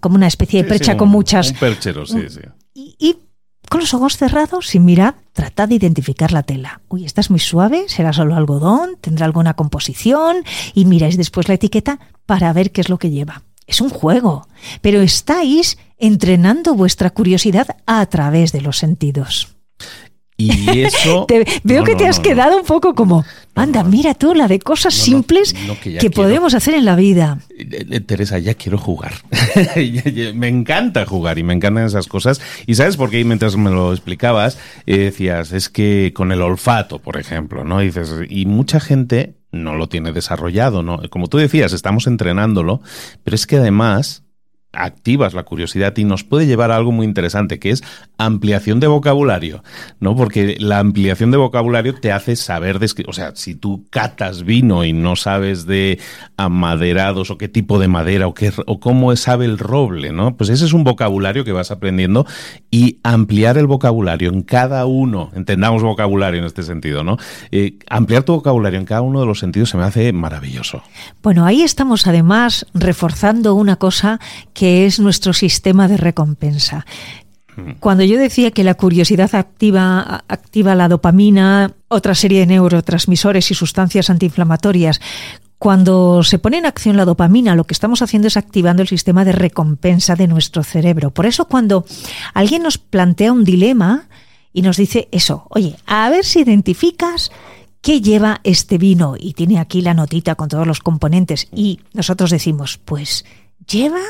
como 0.00 0.16
una 0.16 0.26
especie 0.26 0.62
de 0.62 0.68
percha 0.68 0.96
con 0.96 1.08
muchas... 1.08 1.50
Un 1.50 1.56
perchero, 1.56 2.06
sí, 2.06 2.26
sí. 2.28 2.40
Y, 2.74 3.16
con 3.68 3.80
los 3.80 3.92
ojos 3.92 4.16
cerrados, 4.16 4.68
sin 4.68 4.86
mirar, 4.86 5.16
tratad 5.34 5.68
de 5.68 5.74
identificar 5.74 6.32
la 6.32 6.42
tela. 6.42 6.80
Uy, 6.88 7.04
esta 7.04 7.20
es 7.20 7.28
muy 7.28 7.38
suave, 7.38 7.84
será 7.88 8.14
solo 8.14 8.34
algodón, 8.34 8.96
tendrá 8.98 9.26
alguna 9.26 9.52
composición 9.54 10.38
y 10.72 10.86
miráis 10.86 11.18
después 11.18 11.48
la 11.48 11.54
etiqueta 11.54 12.00
para 12.24 12.50
ver 12.54 12.72
qué 12.72 12.80
es 12.80 12.88
lo 12.88 12.98
que 12.98 13.10
lleva. 13.10 13.42
Es 13.68 13.82
un 13.82 13.90
juego, 13.90 14.48
pero 14.80 15.02
estáis 15.02 15.78
entrenando 15.98 16.75
vuestra 16.75 17.10
curiosidad 17.10 17.76
a 17.87 18.04
través 18.06 18.50
de 18.50 18.62
los 18.62 18.78
sentidos. 18.78 19.54
Y 20.40 20.80
eso. 20.80 21.26
veo 21.64 21.84
que 21.84 21.96
te 21.96 22.06
has 22.06 22.20
quedado 22.20 22.56
un 22.56 22.64
poco 22.64 22.94
como, 22.94 23.25
anda, 23.56 23.82
mira 23.82 24.14
tú 24.14 24.34
la 24.34 24.46
de 24.46 24.60
cosas 24.60 24.94
simples 24.94 25.54
que, 25.82 26.10
podemos 26.10 26.54
hacer 26.54 26.75
en 26.75 26.84
la 26.84 26.94
vida. 26.94 27.40
Eh, 27.50 27.84
eh, 27.90 28.00
Teresa, 28.00 28.38
ya 28.38 28.54
quiero 28.54 28.78
jugar. 28.78 29.14
me 30.34 30.48
encanta 30.48 31.04
jugar 31.04 31.38
y 31.38 31.42
me 31.42 31.54
encantan 31.54 31.84
esas 31.84 32.06
cosas. 32.06 32.40
Y 32.66 32.76
sabes 32.76 32.96
por 32.96 33.10
qué 33.10 33.22
mientras 33.25 33.56
me 33.56 33.70
lo 33.70 33.92
explicabas, 33.92 34.58
eh, 34.87 34.96
decías, 34.98 35.52
es 35.52 35.68
que 35.68 36.12
con 36.14 36.30
el 36.30 36.40
olfato, 36.40 37.00
por 37.00 37.18
ejemplo, 37.18 37.64
¿no? 37.64 37.80
dices, 37.80 38.14
y 38.30 38.46
mucha 38.46 38.78
gente 38.78 39.38
no 39.50 39.74
lo 39.74 39.88
tiene 39.88 40.12
desarrollado, 40.12 40.82
¿no? 40.82 41.00
Como 41.10 41.28
tú 41.28 41.38
decías, 41.38 41.72
estamos 41.72 42.06
entrenándolo, 42.06 42.80
pero 43.24 43.34
es 43.34 43.46
que 43.46 43.56
además 43.56 44.24
activas 44.78 45.35
la 45.35 45.42
curiosidad 45.42 45.97
y 45.97 46.04
nos 46.04 46.25
puede 46.25 46.47
llevar 46.47 46.70
a 46.70 46.76
algo 46.76 46.92
muy 46.92 47.06
interesante, 47.06 47.58
que 47.58 47.70
es 47.70 47.82
ampliación 48.16 48.80
de 48.80 48.87
vocabulario, 48.87 49.62
¿no? 50.00 50.16
Porque 50.16 50.56
la 50.58 50.78
ampliación 50.78 51.30
de 51.30 51.37
vocabulario 51.37 51.94
te 51.94 52.12
hace 52.12 52.37
saber, 52.37 52.78
de, 52.78 52.88
o 53.06 53.12
sea, 53.12 53.32
si 53.35 53.54
tú 53.54 53.87
catas 53.90 54.44
vino 54.44 54.85
y 54.85 54.92
no 54.92 55.16
sabes 55.16 55.66
de 55.66 55.99
amaderados 56.37 57.30
o 57.30 57.38
qué 57.38 57.49
tipo 57.49 57.78
de 57.78 57.88
madera 57.88 58.26
o, 58.26 58.35
qué, 58.35 58.52
o 58.66 58.80
cómo 58.80 59.14
sabe 59.16 59.44
el 59.44 59.58
roble, 59.58 60.12
¿no? 60.12 60.37
Pues 60.37 60.50
ese 60.50 60.64
es 60.64 60.73
un 60.73 60.85
vocabulario 60.85 61.44
que 61.44 61.52
vas 61.52 61.70
aprendiendo 61.70 62.26
y 62.70 62.99
ampliar 63.02 63.58
el 63.58 63.66
vocabulario 63.66 64.30
en 64.30 64.42
cada 64.42 64.87
uno, 64.87 65.30
entendamos 65.35 65.82
vocabulario 65.82 66.40
en 66.40 66.47
este 66.47 66.62
sentido, 66.62 67.04
¿no? 67.04 67.16
Eh, 67.50 67.78
ampliar 67.88 68.23
tu 68.23 68.35
vocabulario 68.35 68.78
en 68.78 68.87
cada 68.87 69.02
uno 69.02 69.20
de 69.20 69.26
los 69.26 69.38
sentidos 69.38 69.70
se 69.70 69.76
me 69.76 69.85
hace 69.85 70.12
maravilloso. 70.12 70.82
Bueno, 71.23 71.44
ahí 71.44 71.62
estamos 71.62 72.06
además 72.06 72.66
reforzando 72.75 73.54
una 73.54 73.76
cosa 73.76 74.20
que 74.54 74.67
es 74.68 75.00
nuestro 75.00 75.32
sistema 75.32 75.88
de 75.88 75.96
recompensa. 75.96 76.87
Mm. 77.56 77.72
Cuando 77.80 78.04
yo 78.04 78.18
decía 78.18 78.50
que 78.50 78.64
la 78.64 78.75
curiosidad 78.75 79.34
activa, 79.34 80.25
activa 80.28 80.75
la 80.75 80.88
dopamina, 80.88 81.72
otra 81.88 82.14
serie 82.14 82.40
de 82.40 82.46
neurotransmisores 82.46 83.50
y 83.50 83.54
sustancias 83.54 84.10
antiinflamatorias, 84.10 85.00
cuando 85.58 86.22
se 86.22 86.38
pone 86.38 86.58
en 86.58 86.66
acción 86.66 86.96
la 86.96 87.04
dopamina, 87.04 87.56
lo 87.56 87.64
que 87.64 87.75
estamos 87.75 88.00
haciendo 88.00 88.28
es 88.28 88.37
activando 88.37 88.82
el 88.82 88.88
sistema 88.88 89.25
de 89.25 89.32
recompensa 89.32 90.14
de 90.14 90.28
nuestro 90.28 90.62
cerebro. 90.62 91.10
Por 91.10 91.26
eso 91.26 91.46
cuando 91.46 91.84
alguien 92.32 92.62
nos 92.62 92.78
plantea 92.78 93.32
un 93.32 93.44
dilema 93.44 94.08
y 94.52 94.62
nos 94.62 94.76
dice 94.76 95.08
eso, 95.10 95.46
oye, 95.50 95.76
a 95.87 96.08
ver 96.10 96.25
si 96.25 96.40
identificas 96.40 97.32
qué 97.80 98.00
lleva 98.00 98.40
este 98.44 98.78
vino 98.78 99.14
y 99.18 99.32
tiene 99.32 99.58
aquí 99.58 99.82
la 99.82 99.94
notita 99.94 100.37
con 100.37 100.48
todos 100.48 100.66
los 100.66 100.78
componentes 100.78 101.48
y 101.52 101.80
nosotros 101.92 102.30
decimos, 102.30 102.78
pues 102.84 103.25
lleva 103.66 104.00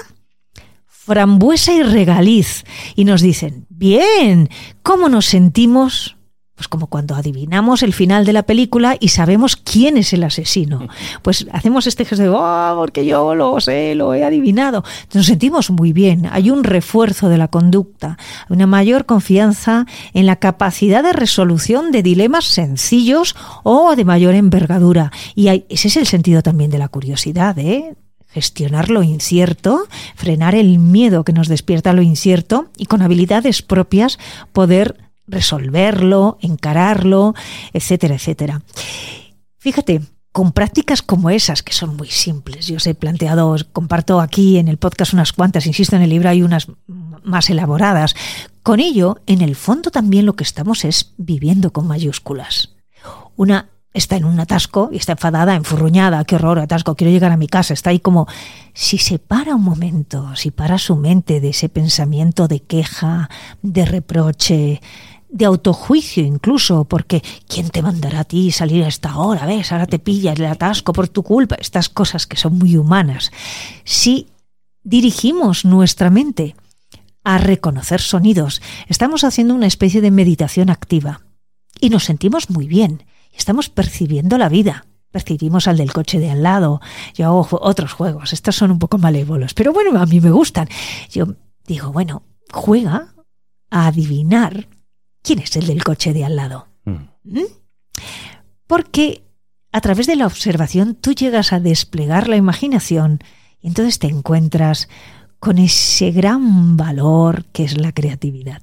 frambuesa 1.09 1.73
y 1.73 1.83
regaliz. 1.83 2.65
Y 2.95 3.07
nos 3.07 3.23
dicen, 3.23 3.67
bien, 3.71 4.51
¿cómo 4.83 5.09
nos 5.09 5.25
sentimos? 5.25 6.17
Pues 6.55 6.69
como 6.69 6.89
cuando 6.89 7.15
adivinamos 7.15 7.83
el 7.83 7.95
final 7.95 8.27
de 8.27 8.35
la 8.35 8.43
película 8.43 8.97
y 9.01 9.09
sabemos 9.09 9.57
quién 9.57 9.97
es 9.97 10.13
el 10.13 10.23
asesino. 10.23 10.87
Pues 11.23 11.47
hacemos 11.53 11.87
este 11.87 12.05
gesto 12.05 12.23
de, 12.23 12.29
oh, 12.29 12.75
porque 12.77 13.07
yo 13.07 13.35
lo 13.35 13.59
sé, 13.61 13.95
lo 13.95 14.13
he 14.13 14.23
adivinado. 14.23 14.85
Nos 15.15 15.27
sentimos 15.27 15.71
muy 15.71 15.93
bien. 15.93 16.29
Hay 16.31 16.51
un 16.51 16.63
refuerzo 16.63 17.29
de 17.29 17.39
la 17.39 17.49
conducta, 17.49 18.19
una 18.51 18.67
mayor 18.67 19.07
confianza 19.07 19.87
en 20.13 20.27
la 20.27 20.37
capacidad 20.37 21.03
de 21.03 21.13
resolución 21.13 21.91
de 21.91 22.03
dilemas 22.03 22.45
sencillos 22.45 23.35
o 23.63 23.97
de 23.97 24.05
mayor 24.05 24.35
envergadura. 24.35 25.11
Y 25.35 25.49
ese 25.71 25.89
es 25.89 25.97
el 25.97 26.07
sentido 26.07 26.43
también 26.43 26.71
de 26.71 26.79
la 26.79 26.89
curiosidad, 26.89 27.59
¿eh? 27.59 27.97
Gestionar 28.29 28.91
lo 28.91 29.03
incierto, 29.03 29.87
frenar 30.15 30.55
el 30.55 30.79
miedo 30.79 31.25
que 31.25 31.33
nos 31.33 31.49
despierta 31.49 31.93
lo 31.93 32.03
incierto 32.03 32.71
y 32.77 32.87
con 32.87 33.03
habilidades 33.03 33.63
propias 33.63 34.19
poder 34.53 34.97
resolverlo, 35.27 36.39
encararlo, 36.41 37.35
etcétera, 37.73 38.15
etcétera. 38.15 38.63
Fíjate, 39.59 40.03
con 40.33 40.53
prácticas 40.53 41.03
como 41.03 41.31
esas, 41.31 41.63
que 41.63 41.73
son 41.73 41.97
muy 41.97 42.09
simples, 42.09 42.67
yo 42.67 42.77
os 42.77 42.87
he 42.87 42.95
planteado, 42.95 43.57
comparto 43.73 44.21
aquí 44.21 44.59
en 44.59 44.69
el 44.69 44.79
podcast 44.79 45.13
unas 45.13 45.33
cuantas, 45.33 45.67
insisto, 45.67 45.97
en 45.97 46.03
el 46.03 46.11
libro 46.11 46.29
hay 46.29 46.43
unas 46.43 46.69
más 46.87 47.51
elaboradas. 47.51 48.15
Con 48.63 48.81
ello, 48.81 49.19
en 49.27 49.43
el 49.43 49.57
fondo 49.57 49.91
también 49.91 50.27
lo 50.27 50.35
que 50.35 50.45
estamos 50.45 50.85
es 50.85 51.13
viviendo 51.17 51.73
con 51.73 51.87
mayúsculas. 51.87 52.77
Una 53.37 53.69
está 53.95 54.17
en 54.17 54.25
un 54.25 54.39
atasco 54.39 54.91
y 54.93 54.97
está 54.97 55.13
enfadada, 55.13 55.55
enfurruñada, 55.55 56.25
qué 56.25 56.37
horror, 56.37 56.59
atasco, 56.59 56.95
quiero 56.95 57.11
llegar 57.11 57.33
a 57.33 57.37
mi 57.37 57.49
casa, 57.49 57.75
está 57.75 57.91
ahí 57.91 58.01
como, 58.01 58.27
si 58.75 58.99
se 58.99 59.19
para 59.19 59.55
un 59.55 59.63
momento, 59.63 60.35
si 60.37 60.51
para 60.51 60.79
su 60.79 60.97
mente 60.97 61.41
de 61.41 61.51
ese 61.51 61.69
pensamiento 61.69 62.49
de 62.49 62.61
queja, 62.61 63.29
de 63.63 63.85
reproche, 63.87 64.81
de 65.31 65.45
autojuicio 65.45 66.25
incluso, 66.25 66.85
porque 66.85 67.23
¿quién 67.47 67.71
te 67.71 67.83
mandará 67.83 68.21
a 68.21 68.25
ti 68.25 68.51
salir 68.51 68.85
a 68.85 68.89
esta 68.89 69.19
hora? 69.19 69.47
¿Ves? 69.47 69.73
Ahora 69.73 69.87
te 69.87 69.99
pilla 69.99 70.33
el 70.33 70.45
atasco 70.45 70.93
por 70.93 71.09
tu 71.09 71.23
culpa, 71.23 71.57
estas 71.59 71.89
cosas 71.89 72.27
que 72.27 72.37
son 72.37 72.59
muy 72.59 72.77
humanas. 72.77 73.31
Si 73.85 74.29
dirigimos 74.83 75.65
nuestra 75.65 76.11
mente 76.11 76.55
a 77.25 77.39
reconocer 77.39 78.01
sonidos, 78.01 78.63
estamos 78.87 79.25
haciendo 79.25 79.55
una 79.55 79.67
especie 79.67 80.01
de 80.01 80.11
meditación 80.11 80.71
activa 80.71 81.21
y 81.81 81.91
nos 81.91 82.05
sentimos 82.05 82.49
muy 82.49 82.67
bien 82.67 83.05
Estamos 83.39 83.71
percibiendo 83.71 84.37
la 84.37 84.49
vida. 84.49 84.85
Percibimos 85.11 85.69
al 85.69 85.79
del 85.79 85.93
coche 85.93 86.19
de 86.19 86.31
al 86.31 86.43
lado. 86.43 86.81
Yo 87.15 87.27
hago 87.27 87.49
otros 87.63 87.93
juegos. 87.93 88.35
Estos 88.35 88.57
son 88.57 88.71
un 88.71 88.79
poco 88.79 88.99
malévolos. 88.99 89.55
Pero 89.55 89.73
bueno, 89.73 89.99
a 89.99 90.05
mí 90.05 90.21
me 90.21 90.31
gustan. 90.31 90.69
Yo 91.11 91.37
digo, 91.65 91.93
bueno, 91.93 92.25
juega 92.53 93.15
a 93.71 93.87
adivinar 93.87 94.69
quién 95.23 95.39
es 95.39 95.57
el 95.57 95.67
del 95.67 95.83
coche 95.83 96.13
de 96.13 96.25
al 96.25 96.37
lado. 96.37 96.69
Mm. 96.85 96.97
¿Mm? 97.25 97.47
Porque 98.67 99.25
a 99.73 99.81
través 99.81 100.07
de 100.07 100.17
la 100.17 100.27
observación 100.27 100.95
tú 100.95 101.13
llegas 101.13 101.53
a 101.53 101.61
desplegar 101.61 102.29
la 102.29 102.37
imaginación 102.37 103.21
y 103.61 103.69
entonces 103.69 103.99
te 103.99 104.09
encuentras 104.09 104.89
con 105.39 105.59
ese 105.59 106.11
gran 106.11 106.77
valor 106.77 107.45
que 107.47 107.65
es 107.65 107.79
la 107.79 107.93
creatividad. 107.93 108.63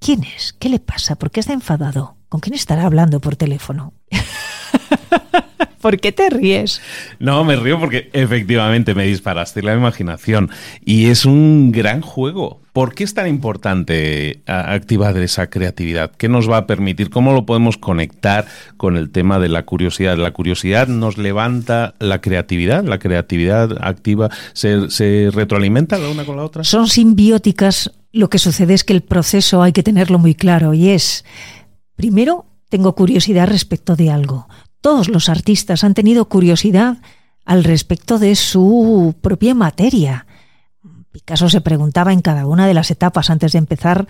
¿Quién 0.00 0.24
es? 0.24 0.54
¿Qué 0.54 0.68
le 0.68 0.80
pasa? 0.80 1.16
¿Por 1.16 1.30
qué 1.30 1.40
está 1.40 1.52
enfadado? 1.52 2.17
¿Con 2.28 2.40
quién 2.40 2.54
estará 2.54 2.84
hablando 2.84 3.20
por 3.20 3.36
teléfono? 3.36 3.94
¿Por 5.80 6.00
qué 6.00 6.12
te 6.12 6.28
ríes? 6.28 6.80
No, 7.20 7.44
me 7.44 7.56
río 7.56 7.78
porque 7.78 8.10
efectivamente 8.12 8.94
me 8.94 9.04
disparaste 9.04 9.62
la 9.62 9.74
imaginación 9.74 10.50
y 10.84 11.06
es 11.06 11.24
un 11.24 11.70
gran 11.70 12.00
juego. 12.00 12.60
¿Por 12.72 12.94
qué 12.94 13.04
es 13.04 13.14
tan 13.14 13.28
importante 13.28 14.42
activar 14.46 15.16
esa 15.18 15.48
creatividad? 15.48 16.12
¿Qué 16.12 16.28
nos 16.28 16.50
va 16.50 16.58
a 16.58 16.66
permitir? 16.66 17.10
¿Cómo 17.10 17.32
lo 17.32 17.46
podemos 17.46 17.76
conectar 17.76 18.46
con 18.76 18.96
el 18.96 19.10
tema 19.10 19.38
de 19.38 19.48
la 19.48 19.64
curiosidad? 19.64 20.16
La 20.16 20.32
curiosidad 20.32 20.88
nos 20.88 21.16
levanta 21.16 21.94
la 21.98 22.20
creatividad, 22.20 22.84
la 22.84 22.98
creatividad 22.98 23.78
activa 23.80 24.30
se, 24.52 24.90
se 24.90 25.30
retroalimenta 25.32 25.98
la 25.98 26.08
una 26.08 26.24
con 26.24 26.36
la 26.36 26.44
otra. 26.44 26.64
Son 26.64 26.88
simbióticas. 26.88 27.92
Lo 28.10 28.30
que 28.30 28.38
sucede 28.38 28.74
es 28.74 28.84
que 28.84 28.94
el 28.94 29.02
proceso 29.02 29.62
hay 29.62 29.72
que 29.72 29.82
tenerlo 29.82 30.18
muy 30.18 30.34
claro 30.34 30.72
y 30.72 30.90
es 30.90 31.24
Primero, 31.98 32.46
tengo 32.68 32.94
curiosidad 32.94 33.48
respecto 33.48 33.96
de 33.96 34.12
algo. 34.12 34.46
Todos 34.80 35.08
los 35.08 35.28
artistas 35.28 35.82
han 35.82 35.94
tenido 35.94 36.28
curiosidad 36.28 36.98
al 37.44 37.64
respecto 37.64 38.20
de 38.20 38.36
su 38.36 39.16
propia 39.20 39.52
materia. 39.52 40.24
Picasso 41.10 41.48
se 41.48 41.60
preguntaba 41.60 42.12
en 42.12 42.20
cada 42.20 42.46
una 42.46 42.68
de 42.68 42.74
las 42.74 42.92
etapas 42.92 43.30
antes 43.30 43.50
de 43.50 43.58
empezar 43.58 44.06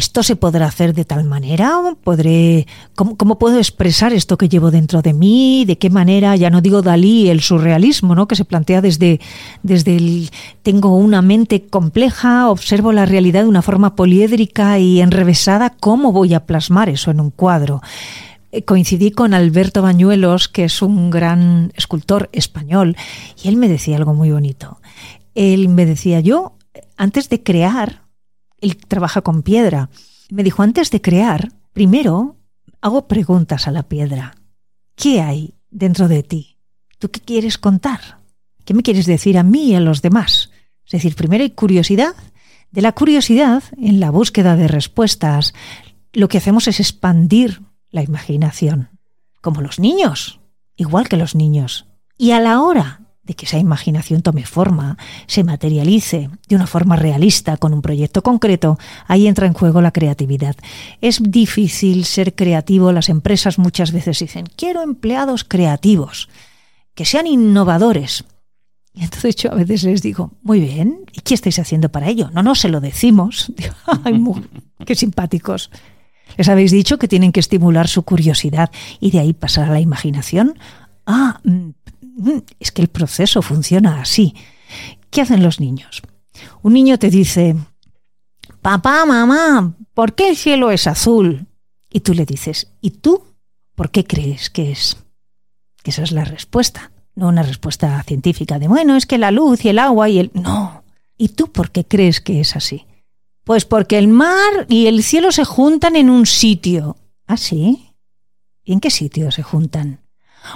¿Esto 0.00 0.22
se 0.22 0.34
podrá 0.34 0.64
hacer 0.64 0.94
de 0.94 1.04
tal 1.04 1.24
manera? 1.24 1.78
¿Podré, 2.02 2.66
cómo, 2.94 3.38
puedo 3.38 3.58
expresar 3.58 4.14
esto 4.14 4.38
que 4.38 4.48
llevo 4.48 4.70
dentro 4.70 5.02
de 5.02 5.12
mí? 5.12 5.66
¿De 5.66 5.76
qué 5.76 5.90
manera? 5.90 6.34
Ya 6.36 6.48
no 6.48 6.62
digo 6.62 6.80
Dalí, 6.80 7.28
el 7.28 7.42
surrealismo, 7.42 8.14
¿no? 8.14 8.26
que 8.26 8.34
se 8.34 8.46
plantea 8.46 8.80
desde, 8.80 9.20
desde 9.62 9.96
el 9.96 10.30
tengo 10.62 10.96
una 10.96 11.20
mente 11.20 11.66
compleja, 11.66 12.48
observo 12.48 12.92
la 12.92 13.04
realidad 13.04 13.42
de 13.42 13.50
una 13.50 13.60
forma 13.60 13.94
poliédrica 13.94 14.78
y 14.78 15.02
enrevesada, 15.02 15.68
¿cómo 15.78 16.12
voy 16.12 16.32
a 16.32 16.46
plasmar 16.46 16.88
eso 16.88 17.10
en 17.10 17.20
un 17.20 17.30
cuadro? 17.30 17.82
Eh, 18.52 18.62
coincidí 18.62 19.10
con 19.10 19.34
Alberto 19.34 19.82
Bañuelos, 19.82 20.48
que 20.48 20.64
es 20.64 20.80
un 20.80 21.10
gran 21.10 21.74
escultor 21.76 22.30
español, 22.32 22.96
y 23.44 23.48
él 23.48 23.56
me 23.56 23.68
decía 23.68 23.98
algo 23.98 24.14
muy 24.14 24.30
bonito. 24.30 24.80
Él 25.34 25.68
me 25.68 25.84
decía, 25.84 26.20
yo, 26.20 26.54
antes 26.96 27.28
de 27.28 27.42
crear, 27.42 28.08
él 28.60 28.76
trabaja 28.76 29.22
con 29.22 29.42
piedra. 29.42 29.90
Me 30.30 30.42
dijo, 30.42 30.62
antes 30.62 30.90
de 30.90 31.00
crear, 31.00 31.52
primero 31.72 32.36
hago 32.80 33.08
preguntas 33.08 33.66
a 33.66 33.70
la 33.70 33.82
piedra. 33.82 34.36
¿Qué 34.94 35.20
hay 35.20 35.54
dentro 35.70 36.08
de 36.08 36.22
ti? 36.22 36.58
¿Tú 36.98 37.10
qué 37.10 37.20
quieres 37.20 37.58
contar? 37.58 38.20
¿Qué 38.64 38.74
me 38.74 38.82
quieres 38.82 39.06
decir 39.06 39.38
a 39.38 39.42
mí 39.42 39.70
y 39.70 39.74
a 39.74 39.80
los 39.80 40.02
demás? 40.02 40.50
Es 40.84 40.92
decir, 40.92 41.14
primero 41.14 41.42
hay 41.42 41.50
curiosidad. 41.50 42.14
De 42.70 42.82
la 42.82 42.92
curiosidad, 42.92 43.62
en 43.76 44.00
la 44.00 44.10
búsqueda 44.10 44.56
de 44.56 44.68
respuestas, 44.68 45.54
lo 46.12 46.28
que 46.28 46.38
hacemos 46.38 46.68
es 46.68 46.80
expandir 46.80 47.62
la 47.90 48.02
imaginación, 48.02 48.90
como 49.40 49.60
los 49.60 49.80
niños, 49.80 50.40
igual 50.76 51.08
que 51.08 51.16
los 51.16 51.34
niños. 51.34 51.86
Y 52.16 52.32
a 52.32 52.40
la 52.40 52.60
hora 52.60 53.00
de 53.30 53.36
que 53.36 53.46
esa 53.46 53.58
imaginación 53.58 54.22
tome 54.22 54.44
forma, 54.44 54.98
se 55.28 55.44
materialice 55.44 56.30
de 56.48 56.56
una 56.56 56.66
forma 56.66 56.96
realista 56.96 57.56
con 57.58 57.72
un 57.72 57.80
proyecto 57.80 58.22
concreto, 58.22 58.76
ahí 59.06 59.28
entra 59.28 59.46
en 59.46 59.52
juego 59.52 59.80
la 59.80 59.92
creatividad. 59.92 60.56
Es 61.00 61.20
difícil 61.22 62.06
ser 62.06 62.34
creativo, 62.34 62.90
las 62.90 63.08
empresas 63.08 63.56
muchas 63.56 63.92
veces 63.92 64.18
dicen, 64.18 64.46
quiero 64.56 64.82
empleados 64.82 65.44
creativos, 65.44 66.28
que 66.96 67.04
sean 67.04 67.28
innovadores. 67.28 68.24
Y 68.94 69.04
entonces 69.04 69.36
yo 69.36 69.52
a 69.52 69.54
veces 69.54 69.84
les 69.84 70.02
digo, 70.02 70.32
muy 70.42 70.58
bien, 70.58 71.04
¿y 71.12 71.20
qué 71.20 71.34
estáis 71.34 71.60
haciendo 71.60 71.88
para 71.88 72.08
ello? 72.08 72.30
No, 72.34 72.42
no, 72.42 72.56
se 72.56 72.68
lo 72.68 72.80
decimos. 72.80 73.52
Qué 74.84 74.96
simpáticos. 74.96 75.70
Les 76.36 76.48
habéis 76.48 76.72
dicho 76.72 76.98
que 76.98 77.06
tienen 77.06 77.30
que 77.30 77.40
estimular 77.40 77.86
su 77.86 78.02
curiosidad 78.02 78.70
y 78.98 79.12
de 79.12 79.20
ahí 79.20 79.32
pasar 79.32 79.68
a 79.68 79.72
la 79.72 79.80
imaginación. 79.80 80.58
Ah, 81.06 81.40
mm, 81.44 81.70
Mm, 82.20 82.40
es 82.58 82.70
que 82.70 82.82
el 82.82 82.88
proceso 82.88 83.40
funciona 83.40 84.02
así. 84.02 84.34
¿Qué 85.10 85.22
hacen 85.22 85.42
los 85.42 85.58
niños? 85.58 86.02
Un 86.62 86.74
niño 86.74 86.98
te 86.98 87.08
dice, 87.08 87.56
papá, 88.60 89.06
mamá, 89.06 89.74
¿por 89.94 90.14
qué 90.14 90.28
el 90.28 90.36
cielo 90.36 90.70
es 90.70 90.86
azul? 90.86 91.46
Y 91.90 92.00
tú 92.00 92.12
le 92.12 92.26
dices, 92.26 92.68
¿y 92.82 92.90
tú 92.90 93.24
por 93.74 93.90
qué 93.90 94.04
crees 94.04 94.50
que 94.50 94.70
es? 94.70 94.98
Esa 95.84 96.02
es 96.02 96.12
la 96.12 96.24
respuesta, 96.24 96.92
no 97.14 97.28
una 97.28 97.42
respuesta 97.42 98.02
científica 98.02 98.58
de, 98.58 98.68
bueno, 98.68 98.96
es 98.96 99.06
que 99.06 99.16
la 99.16 99.30
luz 99.30 99.64
y 99.64 99.70
el 99.70 99.78
agua 99.78 100.10
y 100.10 100.18
el... 100.18 100.30
No. 100.34 100.84
¿Y 101.16 101.28
tú 101.30 101.50
por 101.50 101.70
qué 101.70 101.86
crees 101.86 102.20
que 102.20 102.40
es 102.40 102.54
así? 102.54 102.86
Pues 103.44 103.64
porque 103.64 103.96
el 103.96 104.08
mar 104.08 104.66
y 104.68 104.86
el 104.86 105.02
cielo 105.02 105.32
se 105.32 105.44
juntan 105.44 105.96
en 105.96 106.10
un 106.10 106.26
sitio. 106.26 106.96
¿Ah, 107.26 107.38
sí? 107.38 107.94
¿Y 108.62 108.74
en 108.74 108.80
qué 108.80 108.90
sitio 108.90 109.30
se 109.30 109.42
juntan? 109.42 110.00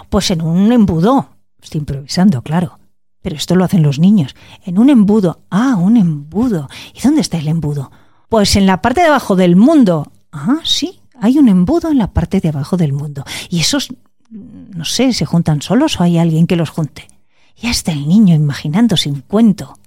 Pues 0.08 0.30
en 0.30 0.42
un 0.42 0.72
embudo. 0.72 1.30
Estoy 1.62 1.80
improvisando, 1.80 2.42
claro. 2.42 2.78
Pero 3.22 3.36
esto 3.36 3.56
lo 3.56 3.64
hacen 3.64 3.82
los 3.82 3.98
niños. 3.98 4.34
En 4.64 4.78
un 4.78 4.90
embudo. 4.90 5.40
Ah, 5.50 5.76
un 5.76 5.96
embudo. 5.96 6.68
¿Y 6.94 7.00
dónde 7.00 7.20
está 7.20 7.38
el 7.38 7.48
embudo? 7.48 7.90
Pues 8.28 8.56
en 8.56 8.66
la 8.66 8.82
parte 8.82 9.00
de 9.00 9.06
abajo 9.08 9.36
del 9.36 9.56
mundo. 9.56 10.12
Ah, 10.32 10.58
sí, 10.64 11.00
hay 11.20 11.38
un 11.38 11.48
embudo 11.48 11.90
en 11.90 11.98
la 11.98 12.12
parte 12.12 12.40
de 12.40 12.48
abajo 12.48 12.76
del 12.76 12.92
mundo. 12.92 13.24
Y 13.48 13.60
esos, 13.60 13.88
no 14.30 14.84
sé, 14.84 15.12
¿se 15.12 15.24
juntan 15.24 15.62
solos 15.62 15.98
o 15.98 16.02
hay 16.02 16.18
alguien 16.18 16.46
que 16.46 16.56
los 16.56 16.70
junte? 16.70 17.08
Ya 17.56 17.70
está 17.70 17.92
el 17.92 18.08
niño 18.08 18.34
imaginándose 18.34 19.08
un 19.08 19.20
cuento. 19.20 19.78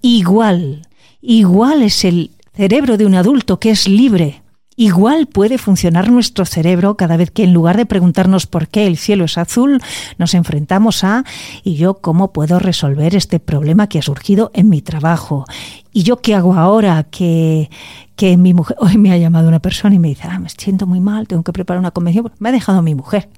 Igual, 0.00 0.88
igual 1.20 1.82
es 1.82 2.04
el 2.04 2.32
cerebro 2.54 2.96
de 2.96 3.06
un 3.06 3.14
adulto 3.14 3.60
que 3.60 3.70
es 3.70 3.86
libre, 3.86 4.41
Igual 4.76 5.26
puede 5.26 5.58
funcionar 5.58 6.10
nuestro 6.10 6.46
cerebro 6.46 6.96
cada 6.96 7.18
vez 7.18 7.30
que 7.30 7.44
en 7.44 7.52
lugar 7.52 7.76
de 7.76 7.84
preguntarnos 7.84 8.46
por 8.46 8.68
qué 8.68 8.86
el 8.86 8.96
cielo 8.96 9.24
es 9.24 9.36
azul, 9.36 9.82
nos 10.16 10.32
enfrentamos 10.32 11.04
a 11.04 11.24
¿y 11.62 11.74
yo 11.74 11.94
cómo 11.94 12.32
puedo 12.32 12.58
resolver 12.58 13.14
este 13.14 13.38
problema 13.38 13.88
que 13.88 13.98
ha 13.98 14.02
surgido 14.02 14.50
en 14.54 14.70
mi 14.70 14.80
trabajo? 14.80 15.44
¿Y 15.92 16.04
yo 16.04 16.22
qué 16.22 16.34
hago 16.34 16.54
ahora 16.54 17.04
que, 17.04 17.68
que 18.16 18.38
mi 18.38 18.54
mujer... 18.54 18.76
Hoy 18.80 18.96
me 18.96 19.12
ha 19.12 19.18
llamado 19.18 19.48
una 19.48 19.60
persona 19.60 19.94
y 19.94 19.98
me 19.98 20.08
dice, 20.08 20.26
ah, 20.30 20.38
me 20.38 20.48
siento 20.48 20.86
muy 20.86 21.00
mal, 21.00 21.28
tengo 21.28 21.42
que 21.42 21.52
preparar 21.52 21.78
una 21.78 21.90
convención. 21.90 22.32
Me 22.38 22.48
ha 22.48 22.52
dejado 22.52 22.80
mi 22.80 22.94
mujer. 22.94 23.28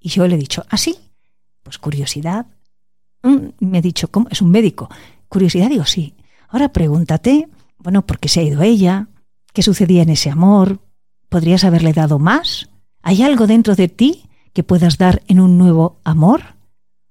Y 0.00 0.08
yo 0.08 0.26
le 0.26 0.34
he 0.34 0.38
dicho, 0.38 0.64
¿ah, 0.70 0.76
sí? 0.76 0.96
Pues 1.62 1.78
curiosidad. 1.78 2.46
Mm, 3.22 3.50
me 3.60 3.78
ha 3.78 3.82
dicho, 3.82 4.08
¿cómo? 4.08 4.28
Es 4.28 4.42
un 4.42 4.50
médico. 4.50 4.90
Curiosidad, 5.28 5.68
digo, 5.68 5.84
sí. 5.84 6.14
Ahora 6.48 6.72
pregúntate, 6.72 7.48
bueno, 7.78 8.04
¿por 8.04 8.18
qué 8.18 8.28
se 8.28 8.40
ha 8.40 8.42
ido 8.42 8.62
ella? 8.62 9.06
¿Qué 9.52 9.62
sucedía 9.62 10.02
en 10.02 10.10
ese 10.10 10.30
amor? 10.30 10.78
¿Podrías 11.28 11.64
haberle 11.64 11.92
dado 11.92 12.18
más? 12.18 12.68
¿Hay 13.02 13.22
algo 13.22 13.46
dentro 13.46 13.74
de 13.74 13.88
ti 13.88 14.24
que 14.52 14.62
puedas 14.62 14.98
dar 14.98 15.22
en 15.26 15.40
un 15.40 15.58
nuevo 15.58 16.00
amor? 16.04 16.42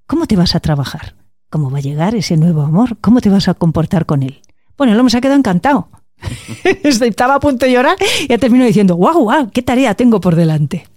¿Cómo 0.07 0.25
te 0.25 0.35
vas 0.35 0.55
a 0.55 0.59
trabajar? 0.59 1.15
¿Cómo 1.49 1.69
va 1.69 1.79
a 1.79 1.81
llegar 1.81 2.15
ese 2.15 2.37
nuevo 2.37 2.61
amor? 2.61 2.97
¿Cómo 3.01 3.21
te 3.21 3.29
vas 3.29 3.47
a 3.47 3.53
comportar 3.53 4.05
con 4.05 4.23
él? 4.23 4.41
Bueno, 4.77 4.93
el 4.93 4.99
hombre 4.99 5.11
se 5.11 5.17
ha 5.17 5.21
quedado 5.21 5.37
encantado. 5.37 5.89
Estaba 6.83 7.35
a 7.35 7.39
punto 7.39 7.65
de 7.65 7.73
llorar 7.73 7.97
y 8.23 8.27
ya 8.27 8.37
terminó 8.37 8.65
diciendo, 8.65 8.95
guau, 8.95 9.23
guau, 9.23 9.49
qué 9.51 9.61
tarea 9.61 9.95
tengo 9.95 10.21
por 10.21 10.35
delante. 10.35 10.87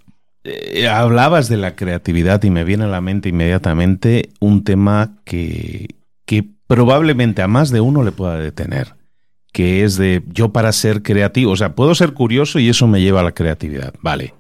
Eh, 0.45 0.89
hablabas 0.89 1.49
de 1.49 1.57
la 1.57 1.77
creatividad 1.77 2.43
y 2.43 2.51
me 2.51 2.65
viene 2.65 2.85
a 2.85 2.89
la 2.89 3.01
mente 3.01 3.29
inmediatamente 3.29 4.31
un 4.41 4.65
tema 4.65 5.17
que 5.25 5.89
probablemente 6.67 7.43
a 7.43 7.49
más 7.49 7.71
de 7.71 7.81
uno 7.81 8.03
le 8.03 8.13
pueda 8.13 8.39
detener 8.39 8.95
que 9.53 9.85
es 9.85 9.97
de 9.97 10.23
yo 10.29 10.53
para 10.53 10.73
ser 10.73 11.03
creativo, 11.03 11.53
o 11.53 11.57
sea, 11.57 11.75
puedo 11.75 11.95
ser 11.95 12.13
curioso 12.15 12.59
y 12.59 12.69
eso 12.69 12.87
me 12.87 13.01
lleva 13.01 13.21
a 13.21 13.25
la 13.25 13.33
creatividad, 13.33 13.95
vale. 14.01 14.35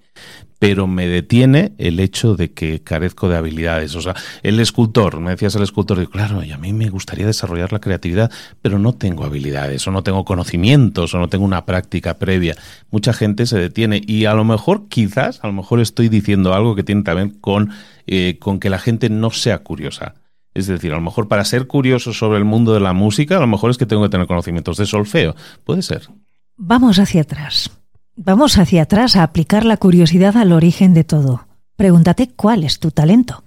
pero 0.59 0.87
me 0.87 1.09
detiene 1.09 1.73
el 1.79 1.99
hecho 1.99 2.37
de 2.37 2.53
que 2.53 2.85
carezco 2.85 3.29
de 3.29 3.37
habilidades. 3.37 3.97
O 3.97 4.01
sea, 4.01 4.15
el 4.45 4.61
escultor, 4.61 5.19
me 5.19 5.33
decías 5.33 5.57
el 5.57 5.65
escultor, 5.65 5.99
digo, 5.99 6.13
claro, 6.13 6.45
y 6.45 6.53
a 6.53 6.57
mí 6.57 6.73
me 6.73 6.89
gustaría 6.89 7.27
desarrollar 7.27 7.73
la 7.73 7.81
creatividad, 7.81 8.31
pero 8.63 8.79
no 8.79 8.93
tengo 8.93 9.25
habilidades, 9.25 9.85
o 9.89 9.91
no 9.91 10.05
tengo 10.05 10.25
conocimientos, 10.25 11.15
o 11.15 11.19
no 11.19 11.29
tengo 11.29 11.45
una 11.45 11.67
práctica 11.67 12.17
previa. 12.17 12.55
Mucha 12.93 13.13
gente 13.13 13.47
se 13.47 13.59
detiene 13.59 14.03
y 14.07 14.27
a 14.27 14.35
lo 14.35 14.45
mejor, 14.45 14.87
quizás, 14.89 15.41
a 15.43 15.49
lo 15.49 15.53
mejor 15.53 15.81
estoy 15.81 16.09
diciendo 16.09 16.55
algo 16.55 16.77
que 16.77 16.85
tiene 16.85 17.03
también 17.03 17.31
con, 17.31 17.71
eh, 18.07 18.37
con 18.39 18.61
que 18.61 18.71
la 18.71 18.79
gente 18.79 19.11
no 19.11 19.33
sea 19.33 19.59
curiosa. 19.59 20.15
Es 20.55 20.67
decir, 20.67 20.93
a 20.93 20.97
lo 20.97 21.03
mejor 21.03 21.29
para 21.29 21.45
ser 21.45 21.67
curioso 21.67 22.13
sobre 22.13 22.39
el 22.39 22.45
mundo 22.45 22.75
de 22.75 22.81
la 22.81 22.93
música, 22.93 23.37
a 23.37 23.41
lo 23.41 23.47
mejor 23.47 23.71
es 23.71 23.79
que 23.79 23.87
tengo 23.87 24.03
que 24.03 24.11
tener 24.11 24.27
conocimientos 24.27 24.77
de 24.77 24.87
solfeo. 24.87 25.35
Puede 25.65 25.83
ser. 25.83 26.09
Vamos 26.57 26.99
hacia 26.99 27.23
atrás. 27.23 27.71
Vamos 28.17 28.59
hacia 28.59 28.83
atrás 28.83 29.17
a 29.17 29.23
aplicar 29.23 29.65
la 29.65 29.79
curiosidad 29.79 30.37
al 30.37 30.53
origen 30.53 30.93
de 30.93 31.05
todo. 31.05 31.47
Pregúntate 31.77 32.29
cuál 32.29 32.65
es 32.65 32.79
tu 32.79 32.91
talento. 32.91 33.43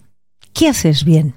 ¿Qué 0.53 0.67
haces 0.67 1.05
bien? 1.05 1.35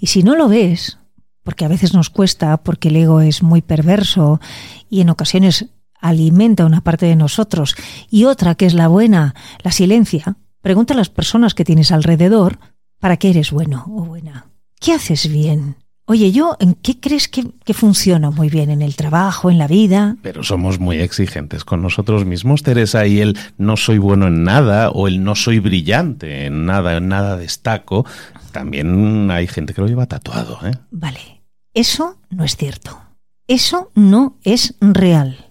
Y 0.00 0.08
si 0.08 0.24
no 0.24 0.34
lo 0.34 0.48
ves, 0.48 0.98
porque 1.44 1.64
a 1.64 1.68
veces 1.68 1.94
nos 1.94 2.10
cuesta, 2.10 2.56
porque 2.58 2.88
el 2.88 2.96
ego 2.96 3.20
es 3.20 3.42
muy 3.42 3.62
perverso 3.62 4.40
y 4.88 5.00
en 5.00 5.10
ocasiones 5.10 5.66
alimenta 6.00 6.66
una 6.66 6.80
parte 6.80 7.06
de 7.06 7.16
nosotros 7.16 7.76
y 8.10 8.24
otra 8.24 8.54
que 8.56 8.66
es 8.66 8.74
la 8.74 8.88
buena, 8.88 9.34
la 9.62 9.70
silencia, 9.70 10.36
pregunta 10.60 10.94
a 10.94 10.96
las 10.96 11.10
personas 11.10 11.54
que 11.54 11.64
tienes 11.64 11.92
alrededor 11.92 12.58
para 12.98 13.16
qué 13.16 13.30
eres 13.30 13.52
bueno 13.52 13.84
o 13.88 14.04
buena. 14.04 14.49
¿Qué 14.80 14.94
haces 14.94 15.30
bien? 15.30 15.76
Oye, 16.06 16.32
yo, 16.32 16.56
¿en 16.58 16.72
qué 16.72 16.98
crees 16.98 17.28
que, 17.28 17.44
que 17.64 17.74
funciona 17.74 18.30
muy 18.30 18.48
bien? 18.48 18.70
¿En 18.70 18.80
el 18.80 18.96
trabajo, 18.96 19.50
en 19.50 19.58
la 19.58 19.68
vida? 19.68 20.16
Pero 20.22 20.42
somos 20.42 20.80
muy 20.80 20.98
exigentes 20.98 21.64
con 21.64 21.82
nosotros 21.82 22.24
mismos, 22.24 22.62
Teresa, 22.62 23.06
y 23.06 23.20
el 23.20 23.38
no 23.58 23.76
soy 23.76 23.98
bueno 23.98 24.28
en 24.28 24.42
nada 24.42 24.88
o 24.88 25.06
el 25.06 25.22
no 25.22 25.34
soy 25.34 25.58
brillante 25.58 26.46
en 26.46 26.64
nada, 26.64 26.96
en 26.96 27.08
nada 27.08 27.36
destaco. 27.36 28.06
También 28.52 29.30
hay 29.30 29.46
gente 29.46 29.74
que 29.74 29.82
lo 29.82 29.86
lleva 29.86 30.06
tatuado, 30.06 30.58
¿eh? 30.66 30.72
Vale, 30.90 31.42
eso 31.74 32.16
no 32.30 32.42
es 32.42 32.56
cierto. 32.56 33.02
Eso 33.46 33.92
no 33.94 34.38
es 34.42 34.76
real. 34.80 35.50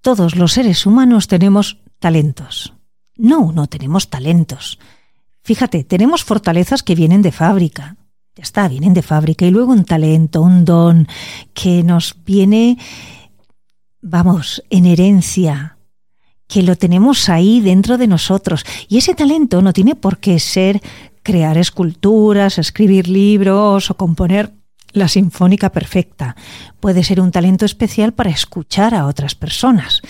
Todos 0.00 0.34
los 0.34 0.54
seres 0.54 0.86
humanos 0.86 1.28
tenemos 1.28 1.78
talentos. 1.98 2.72
No, 3.18 3.52
no 3.52 3.66
tenemos 3.66 4.08
talentos. 4.08 4.78
Fíjate, 5.42 5.84
tenemos 5.84 6.24
fortalezas 6.24 6.82
que 6.82 6.94
vienen 6.94 7.20
de 7.20 7.32
fábrica, 7.32 7.96
ya 8.34 8.42
está, 8.42 8.68
vienen 8.68 8.94
de 8.94 9.02
fábrica 9.02 9.44
y 9.44 9.50
luego 9.50 9.72
un 9.72 9.84
talento, 9.84 10.40
un 10.40 10.64
don 10.64 11.06
que 11.52 11.82
nos 11.82 12.16
viene, 12.24 12.78
vamos, 14.00 14.62
en 14.70 14.86
herencia, 14.86 15.76
que 16.48 16.62
lo 16.62 16.76
tenemos 16.76 17.28
ahí 17.28 17.60
dentro 17.60 17.98
de 17.98 18.06
nosotros. 18.06 18.64
Y 18.88 18.98
ese 18.98 19.14
talento 19.14 19.60
no 19.60 19.74
tiene 19.74 19.96
por 19.96 20.18
qué 20.18 20.38
ser 20.38 20.80
crear 21.22 21.58
esculturas, 21.58 22.58
escribir 22.58 23.06
libros 23.08 23.90
o 23.90 23.96
componer 23.96 24.52
la 24.92 25.08
sinfónica 25.08 25.70
perfecta. 25.70 26.34
Puede 26.80 27.04
ser 27.04 27.20
un 27.20 27.32
talento 27.32 27.66
especial 27.66 28.12
para 28.12 28.30
escuchar 28.30 28.94
a 28.94 29.06
otras 29.06 29.34
personas. 29.34 30.00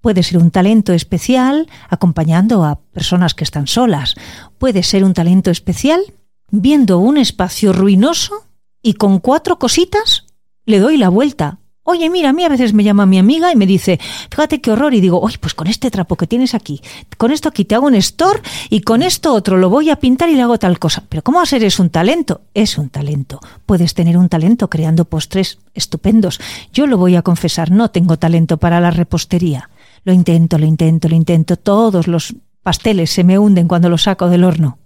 Puede 0.00 0.22
ser 0.22 0.38
un 0.38 0.52
talento 0.52 0.92
especial 0.92 1.68
acompañando 1.88 2.64
a 2.64 2.78
personas 2.92 3.34
que 3.34 3.42
están 3.42 3.66
solas. 3.66 4.14
Puede 4.58 4.84
ser 4.84 5.02
un 5.02 5.12
talento 5.12 5.50
especial 5.50 6.00
viendo 6.50 6.98
un 6.98 7.18
espacio 7.18 7.72
ruinoso 7.72 8.46
y 8.82 8.94
con 8.94 9.18
cuatro 9.18 9.58
cositas 9.58 10.26
le 10.64 10.78
doy 10.78 10.96
la 10.96 11.08
vuelta. 11.08 11.58
Oye, 11.88 12.10
mira, 12.10 12.30
a 12.30 12.32
mí 12.32 12.42
a 12.42 12.48
veces 12.48 12.74
me 12.74 12.82
llama 12.82 13.06
mi 13.06 13.16
amiga 13.16 13.52
y 13.52 13.56
me 13.56 13.64
dice, 13.64 14.00
fíjate 14.28 14.60
qué 14.60 14.72
horror, 14.72 14.92
y 14.92 15.00
digo, 15.00 15.20
oye, 15.20 15.38
pues 15.38 15.54
con 15.54 15.68
este 15.68 15.88
trapo 15.88 16.16
que 16.16 16.26
tienes 16.26 16.52
aquí, 16.52 16.82
con 17.16 17.30
esto 17.30 17.48
aquí 17.48 17.64
te 17.64 17.76
hago 17.76 17.86
un 17.86 17.94
store 17.94 18.40
y 18.70 18.80
con 18.80 19.04
esto 19.04 19.32
otro 19.32 19.56
lo 19.56 19.70
voy 19.70 19.90
a 19.90 20.00
pintar 20.00 20.28
y 20.28 20.34
le 20.34 20.42
hago 20.42 20.58
tal 20.58 20.80
cosa. 20.80 21.04
Pero 21.08 21.22
¿cómo 21.22 21.46
ser? 21.46 21.62
Es 21.62 21.78
un 21.78 21.90
talento. 21.90 22.40
Es 22.54 22.76
un 22.76 22.88
talento. 22.88 23.38
Puedes 23.66 23.94
tener 23.94 24.18
un 24.18 24.28
talento 24.28 24.68
creando 24.68 25.04
postres 25.04 25.58
estupendos. 25.74 26.40
Yo 26.72 26.88
lo 26.88 26.98
voy 26.98 27.14
a 27.14 27.22
confesar, 27.22 27.70
no 27.70 27.92
tengo 27.92 28.18
talento 28.18 28.56
para 28.56 28.80
la 28.80 28.90
repostería. 28.90 29.70
Lo 30.02 30.12
intento, 30.12 30.58
lo 30.58 30.66
intento, 30.66 31.08
lo 31.08 31.14
intento. 31.14 31.56
Todos 31.56 32.08
los 32.08 32.34
pasteles 32.64 33.10
se 33.10 33.22
me 33.22 33.38
hunden 33.38 33.68
cuando 33.68 33.88
los 33.88 34.02
saco 34.02 34.28
del 34.28 34.42
horno. 34.42 34.78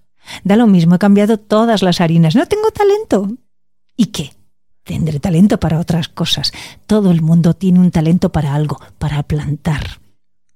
Da 0.44 0.56
lo 0.56 0.66
mismo, 0.66 0.94
he 0.94 0.98
cambiado 0.98 1.38
todas 1.38 1.83
las 1.83 2.00
harinas. 2.00 2.35
No 2.35 2.46
tengo 2.46 2.70
talento. 2.70 3.28
¿Y 3.96 4.06
qué? 4.06 4.33
Tendré 4.85 5.20
talento 5.20 5.61
para 5.61 5.78
otras 5.78 6.09
cosas. 6.09 6.52
Todo 6.87 7.11
el 7.11 7.22
mundo 7.22 7.54
tiene 7.54 7.80
un 7.80 7.90
talento 7.90 8.33
para 8.33 8.54
algo, 8.54 8.80
para 8.98 9.22
plantar. 9.22 10.00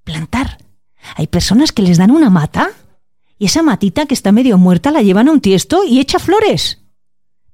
Plantar. 0.03 0.59
Hay 1.17 1.27
personas 1.27 1.73
que 1.73 1.83
les 1.83 1.99
dan 1.99 2.11
una 2.11 2.31
mata 2.31 2.71
y 3.39 3.47
esa 3.47 3.63
matita 3.63 4.07
que 4.07 4.15
está 4.15 4.33
medio 4.33 4.59
muerta 4.59 4.91
la 4.91 5.03
llevan 5.03 5.29
a 5.29 5.33
un 5.33 5.41
tiesto 5.41 5.85
y 5.85 6.01
echa 6.01 6.19
flores. 6.19 6.81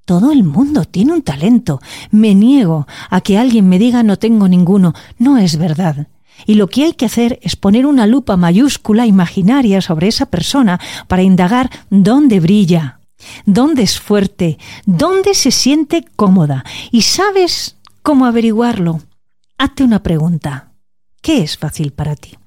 Todo 0.05 0.33
el 0.33 0.43
mundo 0.43 0.85
tiene 0.85 1.13
un 1.13 1.23
talento. 1.23 1.81
Me 2.11 2.35
niego 2.35 2.87
a 3.11 3.21
que 3.21 3.39
alguien 3.39 3.69
me 3.69 3.79
diga 3.79 4.03
no 4.03 4.19
tengo 4.19 4.49
ninguno. 4.49 4.95
No 5.19 5.39
es 5.39 5.57
verdad. 5.57 6.09
Y 6.47 6.55
lo 6.55 6.69
que 6.69 6.85
hay 6.85 6.93
que 6.93 7.07
hacer 7.07 7.39
es 7.43 7.57
poner 7.57 7.87
una 7.87 8.07
lupa 8.07 8.37
mayúscula 8.37 9.07
imaginaria 9.07 9.81
sobre 9.81 10.09
esa 10.09 10.27
persona 10.27 10.81
para 11.09 11.23
indagar 11.23 11.71
dónde 11.91 12.41
brilla, 12.41 13.01
dónde 13.47 13.83
es 13.83 14.01
fuerte, 14.01 14.59
dónde 14.87 15.35
se 15.35 15.51
siente 15.51 16.05
cómoda. 16.17 16.65
¿Y 16.91 17.03
sabes 17.03 17.77
cómo 18.03 18.27
averiguarlo? 18.27 19.01
Hazte 19.59 19.85
una 19.85 20.03
pregunta. 20.03 20.73
¿Qué 21.23 21.43
es 21.43 21.59
fácil 21.59 21.93
para 21.93 22.17
ti? 22.17 22.39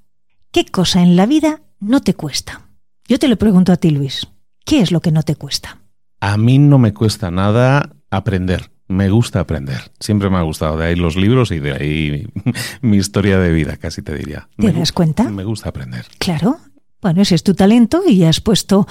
¿Qué 0.52 0.66
cosa 0.66 1.02
en 1.02 1.16
la 1.16 1.26
vida 1.26 1.62
no 1.80 2.02
te 2.02 2.16
cuesta? 2.16 2.62
Yo 3.08 3.20
te 3.20 3.28
lo 3.28 3.38
pregunto 3.38 3.72
a 3.72 3.78
ti, 3.78 3.92
Luis. 3.92 4.28
¿Qué 4.66 4.82
es 4.82 4.92
lo 4.92 5.02
que 5.02 5.12
no 5.12 5.24
te 5.24 5.36
cuesta? 5.36 5.80
A 6.20 6.38
mí 6.38 6.58
no 6.58 6.80
me 6.80 6.94
cuesta 6.94 7.30
nada 7.32 7.90
aprender 8.10 8.73
me 8.94 9.10
gusta 9.10 9.42
aprender. 9.42 9.92
Siempre 10.00 10.30
me 10.30 10.38
ha 10.38 10.42
gustado. 10.42 10.78
De 10.78 10.86
ahí 10.86 10.96
los 10.96 11.16
libros 11.16 11.52
y 11.52 11.60
de 11.60 11.74
ahí 11.74 12.28
mi 12.82 12.98
historia 12.98 13.40
de 13.40 13.52
vida, 13.52 13.78
casi 13.78 14.02
te 14.02 14.16
diría. 14.16 14.48
¿Te 14.58 14.72
das 14.72 14.92
cuenta? 14.92 15.24
Me 15.24 15.44
gusta 15.44 15.70
aprender. 15.70 16.06
Claro. 16.20 16.58
Bueno, 17.02 17.22
ese 17.22 17.36
es 17.36 17.44
tu 17.44 17.54
talento 17.54 18.02
y 18.08 18.24
has 18.24 18.40
puesto 18.40 18.88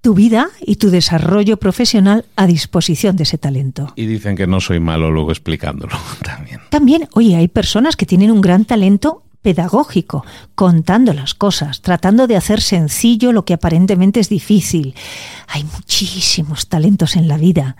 tu 0.00 0.14
vida 0.14 0.48
y 0.60 0.76
tu 0.76 0.90
desarrollo 0.90 1.58
profesional 1.58 2.26
a 2.36 2.46
disposición 2.46 3.16
de 3.16 3.22
ese 3.24 3.38
talento. 3.38 3.92
Y 3.96 4.06
dicen 4.06 4.36
que 4.36 4.46
no 4.46 4.60
soy 4.60 4.80
malo 4.80 5.10
luego 5.10 5.30
explicándolo 5.30 5.96
también. 6.22 6.60
También, 6.70 7.08
oye, 7.12 7.36
hay 7.36 7.48
personas 7.48 7.96
que 7.96 8.06
tienen 8.06 8.30
un 8.30 8.40
gran 8.40 8.64
talento 8.64 9.22
pedagógico, 9.40 10.24
contando 10.54 11.12
las 11.12 11.34
cosas, 11.34 11.82
tratando 11.82 12.26
de 12.26 12.36
hacer 12.36 12.62
sencillo 12.62 13.30
lo 13.30 13.44
que 13.44 13.52
aparentemente 13.52 14.20
es 14.20 14.30
difícil. 14.30 14.94
Hay 15.48 15.64
muchísimos 15.64 16.68
talentos 16.68 17.14
en 17.14 17.28
la 17.28 17.36
vida 17.36 17.76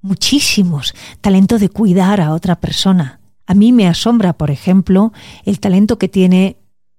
muchísimos, 0.00 0.94
talento 1.20 1.58
de 1.58 1.68
cuidar 1.68 2.20
a 2.20 2.32
otra 2.32 2.60
persona. 2.60 3.20
A 3.46 3.54
mí 3.54 3.72
me 3.72 3.88
asombra, 3.88 4.34
por 4.34 4.50
ejemplo, 4.50 5.12
el 5.44 5.60
talento 5.60 5.98
que 5.98 6.08
tiene 6.08 6.58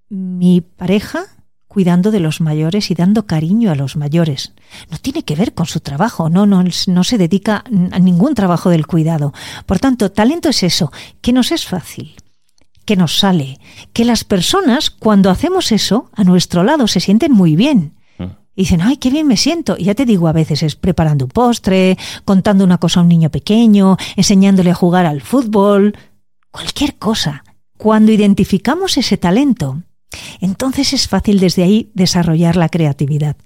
mi 0.10 0.62
pareja 0.62 1.26
cuidando 1.68 2.10
de 2.10 2.20
los 2.20 2.42
mayores 2.42 2.90
y 2.90 2.96
dando 2.96 3.28
cariño 3.28 3.72
a 3.72 3.76
los 3.76 3.96
mayores. 3.96 4.54
No 4.90 4.98
tiene 4.98 5.24
que 5.24 5.36
ver 5.36 5.54
con 5.54 5.68
su 5.68 5.80
trabajo, 5.82 6.28
no, 6.28 6.48
no, 6.48 6.64
no 6.64 7.04
se 7.04 7.18
dedica 7.20 7.64
a 7.92 8.00
ningún 8.00 8.34
trabajo 8.34 8.72
del 8.72 8.88
cuidado. 8.88 9.34
Por 9.68 9.78
tanto, 9.78 10.12
talento 10.12 10.50
es 10.50 10.64
eso, 10.64 10.92
que 11.22 11.32
nos 11.32 11.52
es 11.52 11.68
fácil, 11.68 12.16
que 12.86 12.96
nos 12.96 13.20
sale, 13.20 13.60
que 13.94 14.04
las 14.04 14.24
personas 14.24 14.90
cuando 14.90 15.30
hacemos 15.30 15.72
eso 15.72 16.10
a 16.16 16.24
nuestro 16.24 16.64
lado 16.64 16.88
se 16.88 17.00
sienten 17.00 17.32
muy 17.32 17.56
bien 17.56 17.99
y 18.60 18.63
dicen, 18.63 18.82
ay, 18.82 18.98
qué 18.98 19.10
bien 19.10 19.26
me 19.26 19.38
siento. 19.38 19.78
Y 19.78 19.86
ya 19.86 19.95
te 19.95 20.06
digo, 20.06 20.28
a 20.28 20.34
veces 20.34 20.63
es 20.63 20.76
preparando 20.76 21.24
un 21.24 21.32
postre, 21.32 21.98
contando 22.26 22.65
una 22.65 22.78
cosa 22.78 23.00
a 23.00 23.04
un 23.04 23.08
niño 23.08 23.30
pequeño, 23.30 23.95
enseñándole 24.17 24.69
a 24.69 24.76
jugar 24.76 25.06
al 25.06 25.22
fútbol, 25.22 25.98
cualquier 26.52 26.95
cosa. 26.95 27.45
Cuando 27.78 28.12
identificamos 28.12 28.98
ese 28.98 29.15
talento, 29.15 29.84
entonces 30.41 30.91
es 30.91 31.08
fácil 31.08 31.39
desde 31.39 31.63
ahí 31.63 31.89
desarrollar 31.93 32.58
la 32.58 32.67
creatividad. 32.67 33.38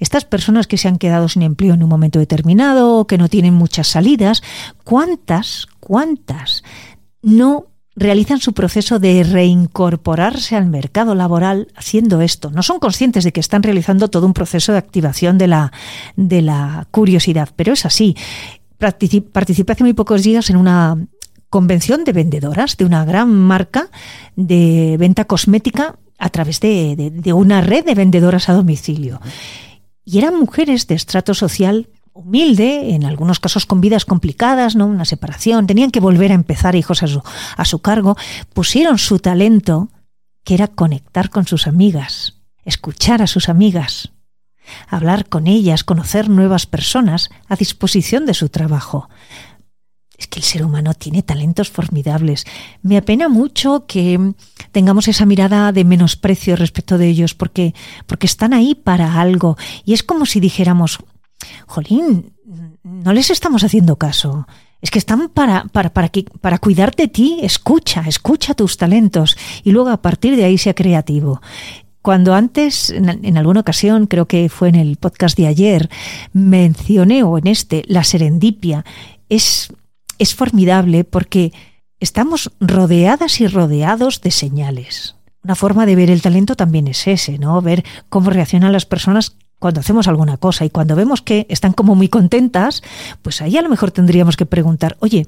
Estas 0.00 0.24
personas 0.24 0.66
que 0.66 0.78
se 0.78 0.88
han 0.88 0.96
quedado 0.96 1.28
sin 1.28 1.42
empleo 1.42 1.74
en 1.74 1.82
un 1.82 1.90
momento 1.90 2.18
determinado 2.18 2.96
o 2.96 3.06
que 3.06 3.18
no 3.18 3.28
tienen 3.28 3.52
muchas 3.52 3.88
salidas, 3.88 4.42
¿cuántas, 4.84 5.66
cuántas 5.80 6.64
no 7.20 7.66
realizan 7.96 8.40
su 8.40 8.52
proceso 8.52 8.98
de 8.98 9.24
reincorporarse 9.24 10.54
al 10.54 10.66
mercado 10.66 11.14
laboral 11.14 11.68
haciendo 11.74 12.20
esto. 12.20 12.50
No 12.50 12.62
son 12.62 12.78
conscientes 12.78 13.24
de 13.24 13.32
que 13.32 13.40
están 13.40 13.62
realizando 13.62 14.08
todo 14.08 14.26
un 14.26 14.34
proceso 14.34 14.72
de 14.72 14.78
activación 14.78 15.38
de 15.38 15.46
la, 15.46 15.72
de 16.14 16.42
la 16.42 16.86
curiosidad, 16.90 17.48
pero 17.56 17.72
es 17.72 17.86
así. 17.86 18.14
Participé 18.78 19.72
hace 19.72 19.82
muy 19.82 19.94
pocos 19.94 20.22
días 20.22 20.50
en 20.50 20.58
una 20.58 20.98
convención 21.48 22.04
de 22.04 22.12
vendedoras 22.12 22.76
de 22.76 22.84
una 22.84 23.04
gran 23.06 23.32
marca 23.32 23.88
de 24.36 24.96
venta 24.98 25.24
cosmética 25.24 25.98
a 26.18 26.28
través 26.28 26.60
de, 26.60 27.12
de 27.12 27.32
una 27.32 27.62
red 27.62 27.84
de 27.84 27.94
vendedoras 27.94 28.50
a 28.50 28.52
domicilio. 28.52 29.20
Y 30.04 30.18
eran 30.18 30.38
mujeres 30.38 30.86
de 30.86 30.94
estrato 30.94 31.32
social 31.32 31.88
humilde, 32.16 32.94
en 32.94 33.04
algunos 33.04 33.40
casos 33.40 33.66
con 33.66 33.80
vidas 33.80 34.04
complicadas, 34.04 34.74
¿no? 34.74 34.86
Una 34.86 35.04
separación, 35.04 35.66
tenían 35.66 35.90
que 35.90 36.00
volver 36.00 36.32
a 36.32 36.34
empezar 36.34 36.74
hijos 36.74 37.02
a 37.02 37.06
su, 37.06 37.22
a 37.56 37.64
su 37.64 37.80
cargo, 37.80 38.16
pusieron 38.54 38.98
su 38.98 39.18
talento, 39.18 39.90
que 40.42 40.54
era 40.54 40.68
conectar 40.68 41.30
con 41.30 41.46
sus 41.46 41.66
amigas. 41.66 42.32
escuchar 42.64 43.22
a 43.22 43.28
sus 43.28 43.48
amigas, 43.48 44.10
hablar 44.88 45.28
con 45.28 45.46
ellas, 45.46 45.84
conocer 45.84 46.28
nuevas 46.28 46.66
personas 46.66 47.30
a 47.48 47.54
disposición 47.54 48.26
de 48.26 48.34
su 48.34 48.48
trabajo. 48.48 49.08
Es 50.18 50.26
que 50.26 50.40
el 50.40 50.44
ser 50.44 50.64
humano 50.64 50.92
tiene 50.94 51.22
talentos 51.22 51.70
formidables. 51.70 52.44
Me 52.82 52.96
apena 52.96 53.28
mucho 53.28 53.86
que 53.86 54.32
tengamos 54.72 55.06
esa 55.06 55.26
mirada 55.26 55.70
de 55.70 55.84
menosprecio 55.84 56.56
respecto 56.56 56.98
de 56.98 57.06
ellos, 57.06 57.34
porque, 57.34 57.72
porque 58.06 58.26
están 58.26 58.52
ahí 58.52 58.74
para 58.74 59.20
algo. 59.20 59.56
Y 59.84 59.92
es 59.92 60.02
como 60.02 60.26
si 60.26 60.40
dijéramos, 60.40 60.98
Jolín, 61.66 62.32
no 62.82 63.12
les 63.12 63.30
estamos 63.30 63.64
haciendo 63.64 63.96
caso. 63.96 64.46
Es 64.80 64.90
que 64.90 64.98
están 64.98 65.28
para, 65.30 65.64
para, 65.64 65.90
para, 65.90 66.10
para 66.40 66.58
cuidar 66.58 66.94
de 66.94 67.08
ti. 67.08 67.40
Escucha, 67.42 68.04
escucha 68.06 68.54
tus 68.54 68.76
talentos 68.76 69.36
y 69.64 69.72
luego 69.72 69.90
a 69.90 70.02
partir 70.02 70.36
de 70.36 70.44
ahí 70.44 70.58
sea 70.58 70.74
creativo. 70.74 71.40
Cuando 72.02 72.34
antes, 72.34 72.90
en, 72.90 73.36
alguna 73.36 73.60
ocasión, 73.60 74.06
creo 74.06 74.26
que 74.26 74.48
fue 74.48 74.68
en 74.68 74.76
el 74.76 74.96
podcast 74.96 75.36
de 75.36 75.48
ayer, 75.48 75.90
mencioné, 76.32 77.24
o 77.24 77.36
en 77.36 77.48
este, 77.48 77.82
la 77.88 78.04
serendipia, 78.04 78.84
es, 79.28 79.72
es 80.20 80.32
formidable 80.32 81.02
porque 81.02 81.52
estamos 81.98 82.52
rodeadas 82.60 83.40
y 83.40 83.48
rodeados 83.48 84.20
de 84.20 84.30
señales. 84.30 85.16
Una 85.42 85.56
forma 85.56 85.84
de 85.84 85.96
ver 85.96 86.10
el 86.10 86.22
talento 86.22 86.54
también 86.54 86.86
es 86.86 87.08
ese, 87.08 87.38
¿no? 87.38 87.60
Ver 87.60 87.84
cómo 88.08 88.30
reaccionan 88.30 88.70
las 88.70 88.86
personas 88.86 89.36
cuando 89.58 89.80
hacemos 89.80 90.08
alguna 90.08 90.36
cosa 90.36 90.64
y 90.64 90.70
cuando 90.70 90.96
vemos 90.96 91.22
que 91.22 91.46
están 91.48 91.72
como 91.72 91.94
muy 91.94 92.08
contentas, 92.08 92.82
pues 93.22 93.40
ahí 93.40 93.56
a 93.56 93.62
lo 93.62 93.68
mejor 93.68 93.90
tendríamos 93.90 94.36
que 94.36 94.46
preguntar, 94.46 94.96
oye, 95.00 95.26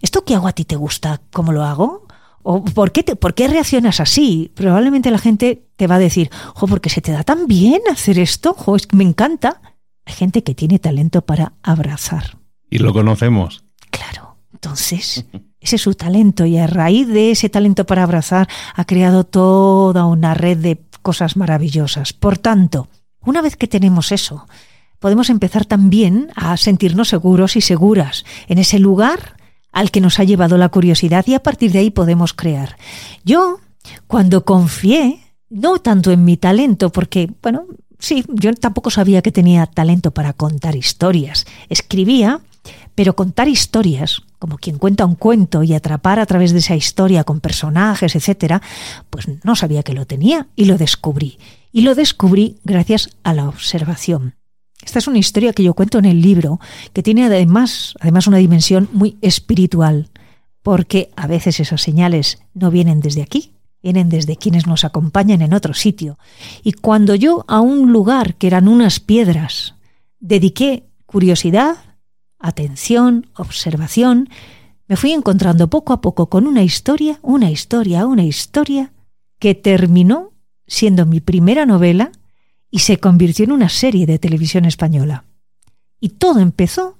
¿esto 0.00 0.24
que 0.24 0.34
hago 0.34 0.48
a 0.48 0.52
ti 0.52 0.64
te 0.64 0.76
gusta? 0.76 1.20
¿Cómo 1.32 1.52
lo 1.52 1.64
hago? 1.64 2.06
¿O 2.42 2.64
por 2.64 2.92
qué, 2.92 3.02
te, 3.02 3.16
por 3.16 3.34
qué 3.34 3.48
reaccionas 3.48 3.98
así? 3.98 4.52
Probablemente 4.54 5.10
la 5.10 5.18
gente 5.18 5.66
te 5.74 5.88
va 5.88 5.96
a 5.96 6.00
decir, 6.00 6.30
jo, 6.54 6.68
porque 6.68 6.90
se 6.90 7.00
te 7.00 7.10
da 7.10 7.24
tan 7.24 7.48
bien 7.48 7.82
hacer 7.90 8.20
esto, 8.20 8.54
jo, 8.54 8.76
es 8.76 8.86
que 8.86 8.96
me 8.96 9.04
encanta. 9.04 9.60
Hay 10.04 10.14
gente 10.14 10.44
que 10.44 10.54
tiene 10.54 10.78
talento 10.78 11.22
para 11.22 11.54
abrazar. 11.62 12.38
Y 12.70 12.78
lo 12.78 12.92
conocemos. 12.92 13.64
Claro. 13.90 14.36
Entonces, 14.52 15.26
ese 15.60 15.76
es 15.76 15.82
su 15.82 15.94
talento 15.94 16.46
y 16.46 16.56
a 16.58 16.68
raíz 16.68 17.08
de 17.08 17.32
ese 17.32 17.48
talento 17.48 17.84
para 17.84 18.04
abrazar 18.04 18.48
ha 18.76 18.84
creado 18.84 19.24
toda 19.24 20.06
una 20.06 20.32
red 20.34 20.58
de 20.58 20.80
cosas 21.02 21.36
maravillosas. 21.36 22.12
Por 22.12 22.38
tanto, 22.38 22.88
una 23.26 23.42
vez 23.42 23.56
que 23.56 23.68
tenemos 23.68 24.12
eso, 24.12 24.46
podemos 24.98 25.28
empezar 25.28 25.66
también 25.66 26.30
a 26.34 26.56
sentirnos 26.56 27.08
seguros 27.08 27.56
y 27.56 27.60
seguras 27.60 28.24
en 28.48 28.58
ese 28.58 28.78
lugar 28.78 29.36
al 29.72 29.90
que 29.90 30.00
nos 30.00 30.18
ha 30.18 30.24
llevado 30.24 30.56
la 30.56 30.70
curiosidad 30.70 31.26
y 31.26 31.34
a 31.34 31.42
partir 31.42 31.70
de 31.72 31.80
ahí 31.80 31.90
podemos 31.90 32.32
crear. 32.32 32.78
Yo, 33.24 33.60
cuando 34.06 34.44
confié, 34.44 35.20
no 35.50 35.78
tanto 35.80 36.10
en 36.12 36.24
mi 36.24 36.38
talento, 36.38 36.90
porque, 36.90 37.30
bueno, 37.42 37.66
sí, 37.98 38.24
yo 38.28 38.54
tampoco 38.54 38.90
sabía 38.90 39.20
que 39.20 39.32
tenía 39.32 39.66
talento 39.66 40.12
para 40.12 40.32
contar 40.32 40.76
historias. 40.76 41.46
Escribía, 41.68 42.40
pero 42.94 43.14
contar 43.14 43.48
historias, 43.48 44.22
como 44.38 44.56
quien 44.56 44.78
cuenta 44.78 45.04
un 45.04 45.14
cuento 45.14 45.62
y 45.62 45.74
atrapar 45.74 46.18
a 46.18 46.26
través 46.26 46.52
de 46.52 46.60
esa 46.60 46.74
historia 46.74 47.24
con 47.24 47.40
personajes, 47.40 48.16
etcétera, 48.16 48.62
pues 49.10 49.26
no 49.44 49.56
sabía 49.56 49.82
que 49.82 49.92
lo 49.92 50.06
tenía 50.06 50.46
y 50.56 50.64
lo 50.64 50.78
descubrí. 50.78 51.38
Y 51.76 51.82
lo 51.82 51.94
descubrí 51.94 52.56
gracias 52.64 53.10
a 53.22 53.34
la 53.34 53.50
observación. 53.50 54.34
Esta 54.82 54.98
es 54.98 55.08
una 55.08 55.18
historia 55.18 55.52
que 55.52 55.62
yo 55.62 55.74
cuento 55.74 55.98
en 55.98 56.06
el 56.06 56.22
libro, 56.22 56.58
que 56.94 57.02
tiene 57.02 57.26
además, 57.26 57.92
además 58.00 58.26
una 58.26 58.38
dimensión 58.38 58.88
muy 58.92 59.18
espiritual, 59.20 60.08
porque 60.62 61.10
a 61.16 61.26
veces 61.26 61.60
esas 61.60 61.82
señales 61.82 62.38
no 62.54 62.70
vienen 62.70 63.00
desde 63.00 63.20
aquí, 63.20 63.52
vienen 63.82 64.08
desde 64.08 64.38
quienes 64.38 64.66
nos 64.66 64.86
acompañan 64.86 65.42
en 65.42 65.52
otro 65.52 65.74
sitio. 65.74 66.18
Y 66.62 66.72
cuando 66.72 67.14
yo 67.14 67.44
a 67.46 67.60
un 67.60 67.92
lugar 67.92 68.36
que 68.36 68.46
eran 68.46 68.68
unas 68.68 68.98
piedras 68.98 69.74
dediqué 70.18 70.88
curiosidad, 71.04 71.76
atención, 72.38 73.26
observación, 73.36 74.30
me 74.88 74.96
fui 74.96 75.12
encontrando 75.12 75.68
poco 75.68 75.92
a 75.92 76.00
poco 76.00 76.30
con 76.30 76.46
una 76.46 76.62
historia, 76.62 77.18
una 77.20 77.50
historia, 77.50 78.06
una 78.06 78.24
historia, 78.24 78.94
que 79.38 79.54
terminó 79.54 80.32
siendo 80.66 81.06
mi 81.06 81.20
primera 81.20 81.66
novela 81.66 82.10
y 82.70 82.80
se 82.80 82.98
convirtió 82.98 83.44
en 83.44 83.52
una 83.52 83.68
serie 83.68 84.06
de 84.06 84.18
televisión 84.18 84.64
española. 84.64 85.24
Y 86.00 86.10
todo 86.10 86.40
empezó 86.40 86.98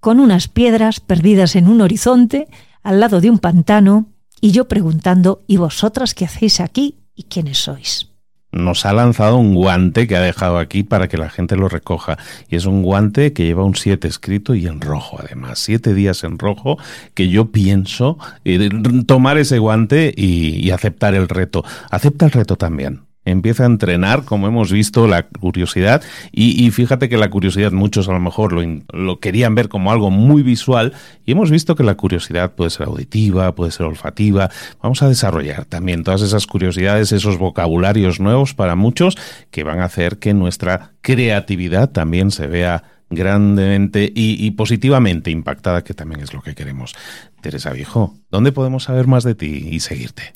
con 0.00 0.20
unas 0.20 0.48
piedras 0.48 1.00
perdidas 1.00 1.56
en 1.56 1.68
un 1.68 1.80
horizonte 1.80 2.48
al 2.82 3.00
lado 3.00 3.20
de 3.20 3.30
un 3.30 3.38
pantano 3.38 4.06
y 4.40 4.52
yo 4.52 4.68
preguntando, 4.68 5.42
¿y 5.46 5.56
vosotras 5.56 6.14
qué 6.14 6.26
hacéis 6.26 6.60
aquí 6.60 6.98
y 7.14 7.24
quiénes 7.24 7.58
sois? 7.58 8.12
Nos 8.52 8.86
ha 8.86 8.92
lanzado 8.92 9.36
un 9.36 9.54
guante 9.54 10.06
que 10.06 10.16
ha 10.16 10.20
dejado 10.20 10.58
aquí 10.58 10.82
para 10.82 11.08
que 11.08 11.18
la 11.18 11.28
gente 11.28 11.56
lo 11.56 11.68
recoja. 11.68 12.16
Y 12.48 12.56
es 12.56 12.64
un 12.64 12.82
guante 12.82 13.32
que 13.32 13.44
lleva 13.44 13.64
un 13.64 13.74
7 13.74 14.06
escrito 14.06 14.54
y 14.54 14.66
en 14.66 14.80
rojo, 14.80 15.18
además. 15.20 15.58
Siete 15.58 15.92
días 15.92 16.22
en 16.24 16.38
rojo, 16.38 16.78
que 17.14 17.28
yo 17.28 17.50
pienso 17.50 18.18
eh, 18.44 18.70
tomar 19.06 19.36
ese 19.36 19.58
guante 19.58 20.14
y, 20.16 20.64
y 20.64 20.70
aceptar 20.70 21.14
el 21.14 21.28
reto. 21.28 21.64
Acepta 21.90 22.26
el 22.26 22.30
reto 22.30 22.56
también 22.56 23.05
empieza 23.26 23.64
a 23.64 23.66
entrenar, 23.66 24.24
como 24.24 24.46
hemos 24.46 24.72
visto, 24.72 25.06
la 25.06 25.24
curiosidad. 25.24 26.02
Y, 26.32 26.70
fíjate 26.70 27.08
que 27.08 27.18
la 27.18 27.28
curiosidad 27.28 27.72
muchos 27.72 28.08
a 28.08 28.12
lo 28.12 28.20
mejor 28.20 28.52
lo, 28.52 28.62
lo, 28.92 29.20
querían 29.20 29.54
ver 29.54 29.68
como 29.68 29.92
algo 29.92 30.10
muy 30.10 30.42
visual 30.42 30.94
y 31.26 31.32
hemos 31.32 31.50
visto 31.50 31.74
que 31.74 31.82
la 31.82 31.96
curiosidad 31.96 32.54
puede 32.54 32.70
ser 32.70 32.86
auditiva, 32.86 33.54
puede 33.54 33.72
ser 33.72 33.86
olfativa. 33.86 34.48
Vamos 34.82 35.02
a 35.02 35.08
desarrollar 35.08 35.66
también 35.66 36.04
todas 36.04 36.22
esas 36.22 36.46
curiosidades, 36.46 37.12
esos 37.12 37.36
vocabularios 37.36 38.20
nuevos 38.20 38.54
para 38.54 38.76
muchos 38.76 39.16
que 39.50 39.64
van 39.64 39.80
a 39.80 39.84
hacer 39.84 40.18
que 40.18 40.32
nuestra 40.32 40.92
creatividad 41.02 41.90
también 41.90 42.30
se 42.30 42.46
vea 42.46 42.84
grandemente 43.10 44.12
y, 44.14 44.44
y, 44.44 44.50
positivamente 44.52 45.30
impactada, 45.30 45.84
que 45.84 45.94
también 45.94 46.20
es 46.22 46.32
lo 46.32 46.42
que 46.42 46.54
queremos. 46.54 46.94
Teresa 47.40 47.72
Viejo, 47.72 48.14
¿dónde 48.30 48.52
podemos 48.52 48.84
saber 48.84 49.06
más 49.06 49.24
de 49.24 49.34
ti 49.34 49.68
y 49.70 49.80
seguirte? 49.80 50.32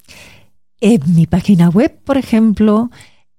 En 0.80 1.14
mi 1.14 1.26
página 1.26 1.68
web, 1.68 1.98
por 2.04 2.16
ejemplo, 2.16 2.90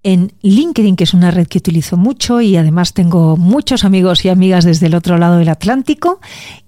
en 0.04 0.34
LinkedIn, 0.41 0.95
que 0.95 1.04
es 1.04 1.13
una 1.13 1.32
red 1.32 1.47
que 1.47 1.60
utilizo 1.60 1.97
mucho 1.97 2.41
y 2.41 2.58
además 2.58 2.93
tengo 2.93 3.38
muchos 3.38 3.84
amigos 3.84 4.25
y 4.25 4.30
amigas 4.30 4.65
desde 4.65 4.88
el 4.88 4.95
otro 4.95 5.17
lado 5.17 5.38
del 5.38 5.49
Atlántico. 5.49 6.19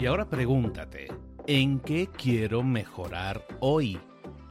Y 0.00 0.06
ahora 0.06 0.28
pregúntate, 0.28 1.06
¿en 1.46 1.78
qué 1.78 2.08
quiero 2.14 2.64
mejorar 2.64 3.46
hoy? 3.60 4.00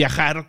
viajar 0.00 0.48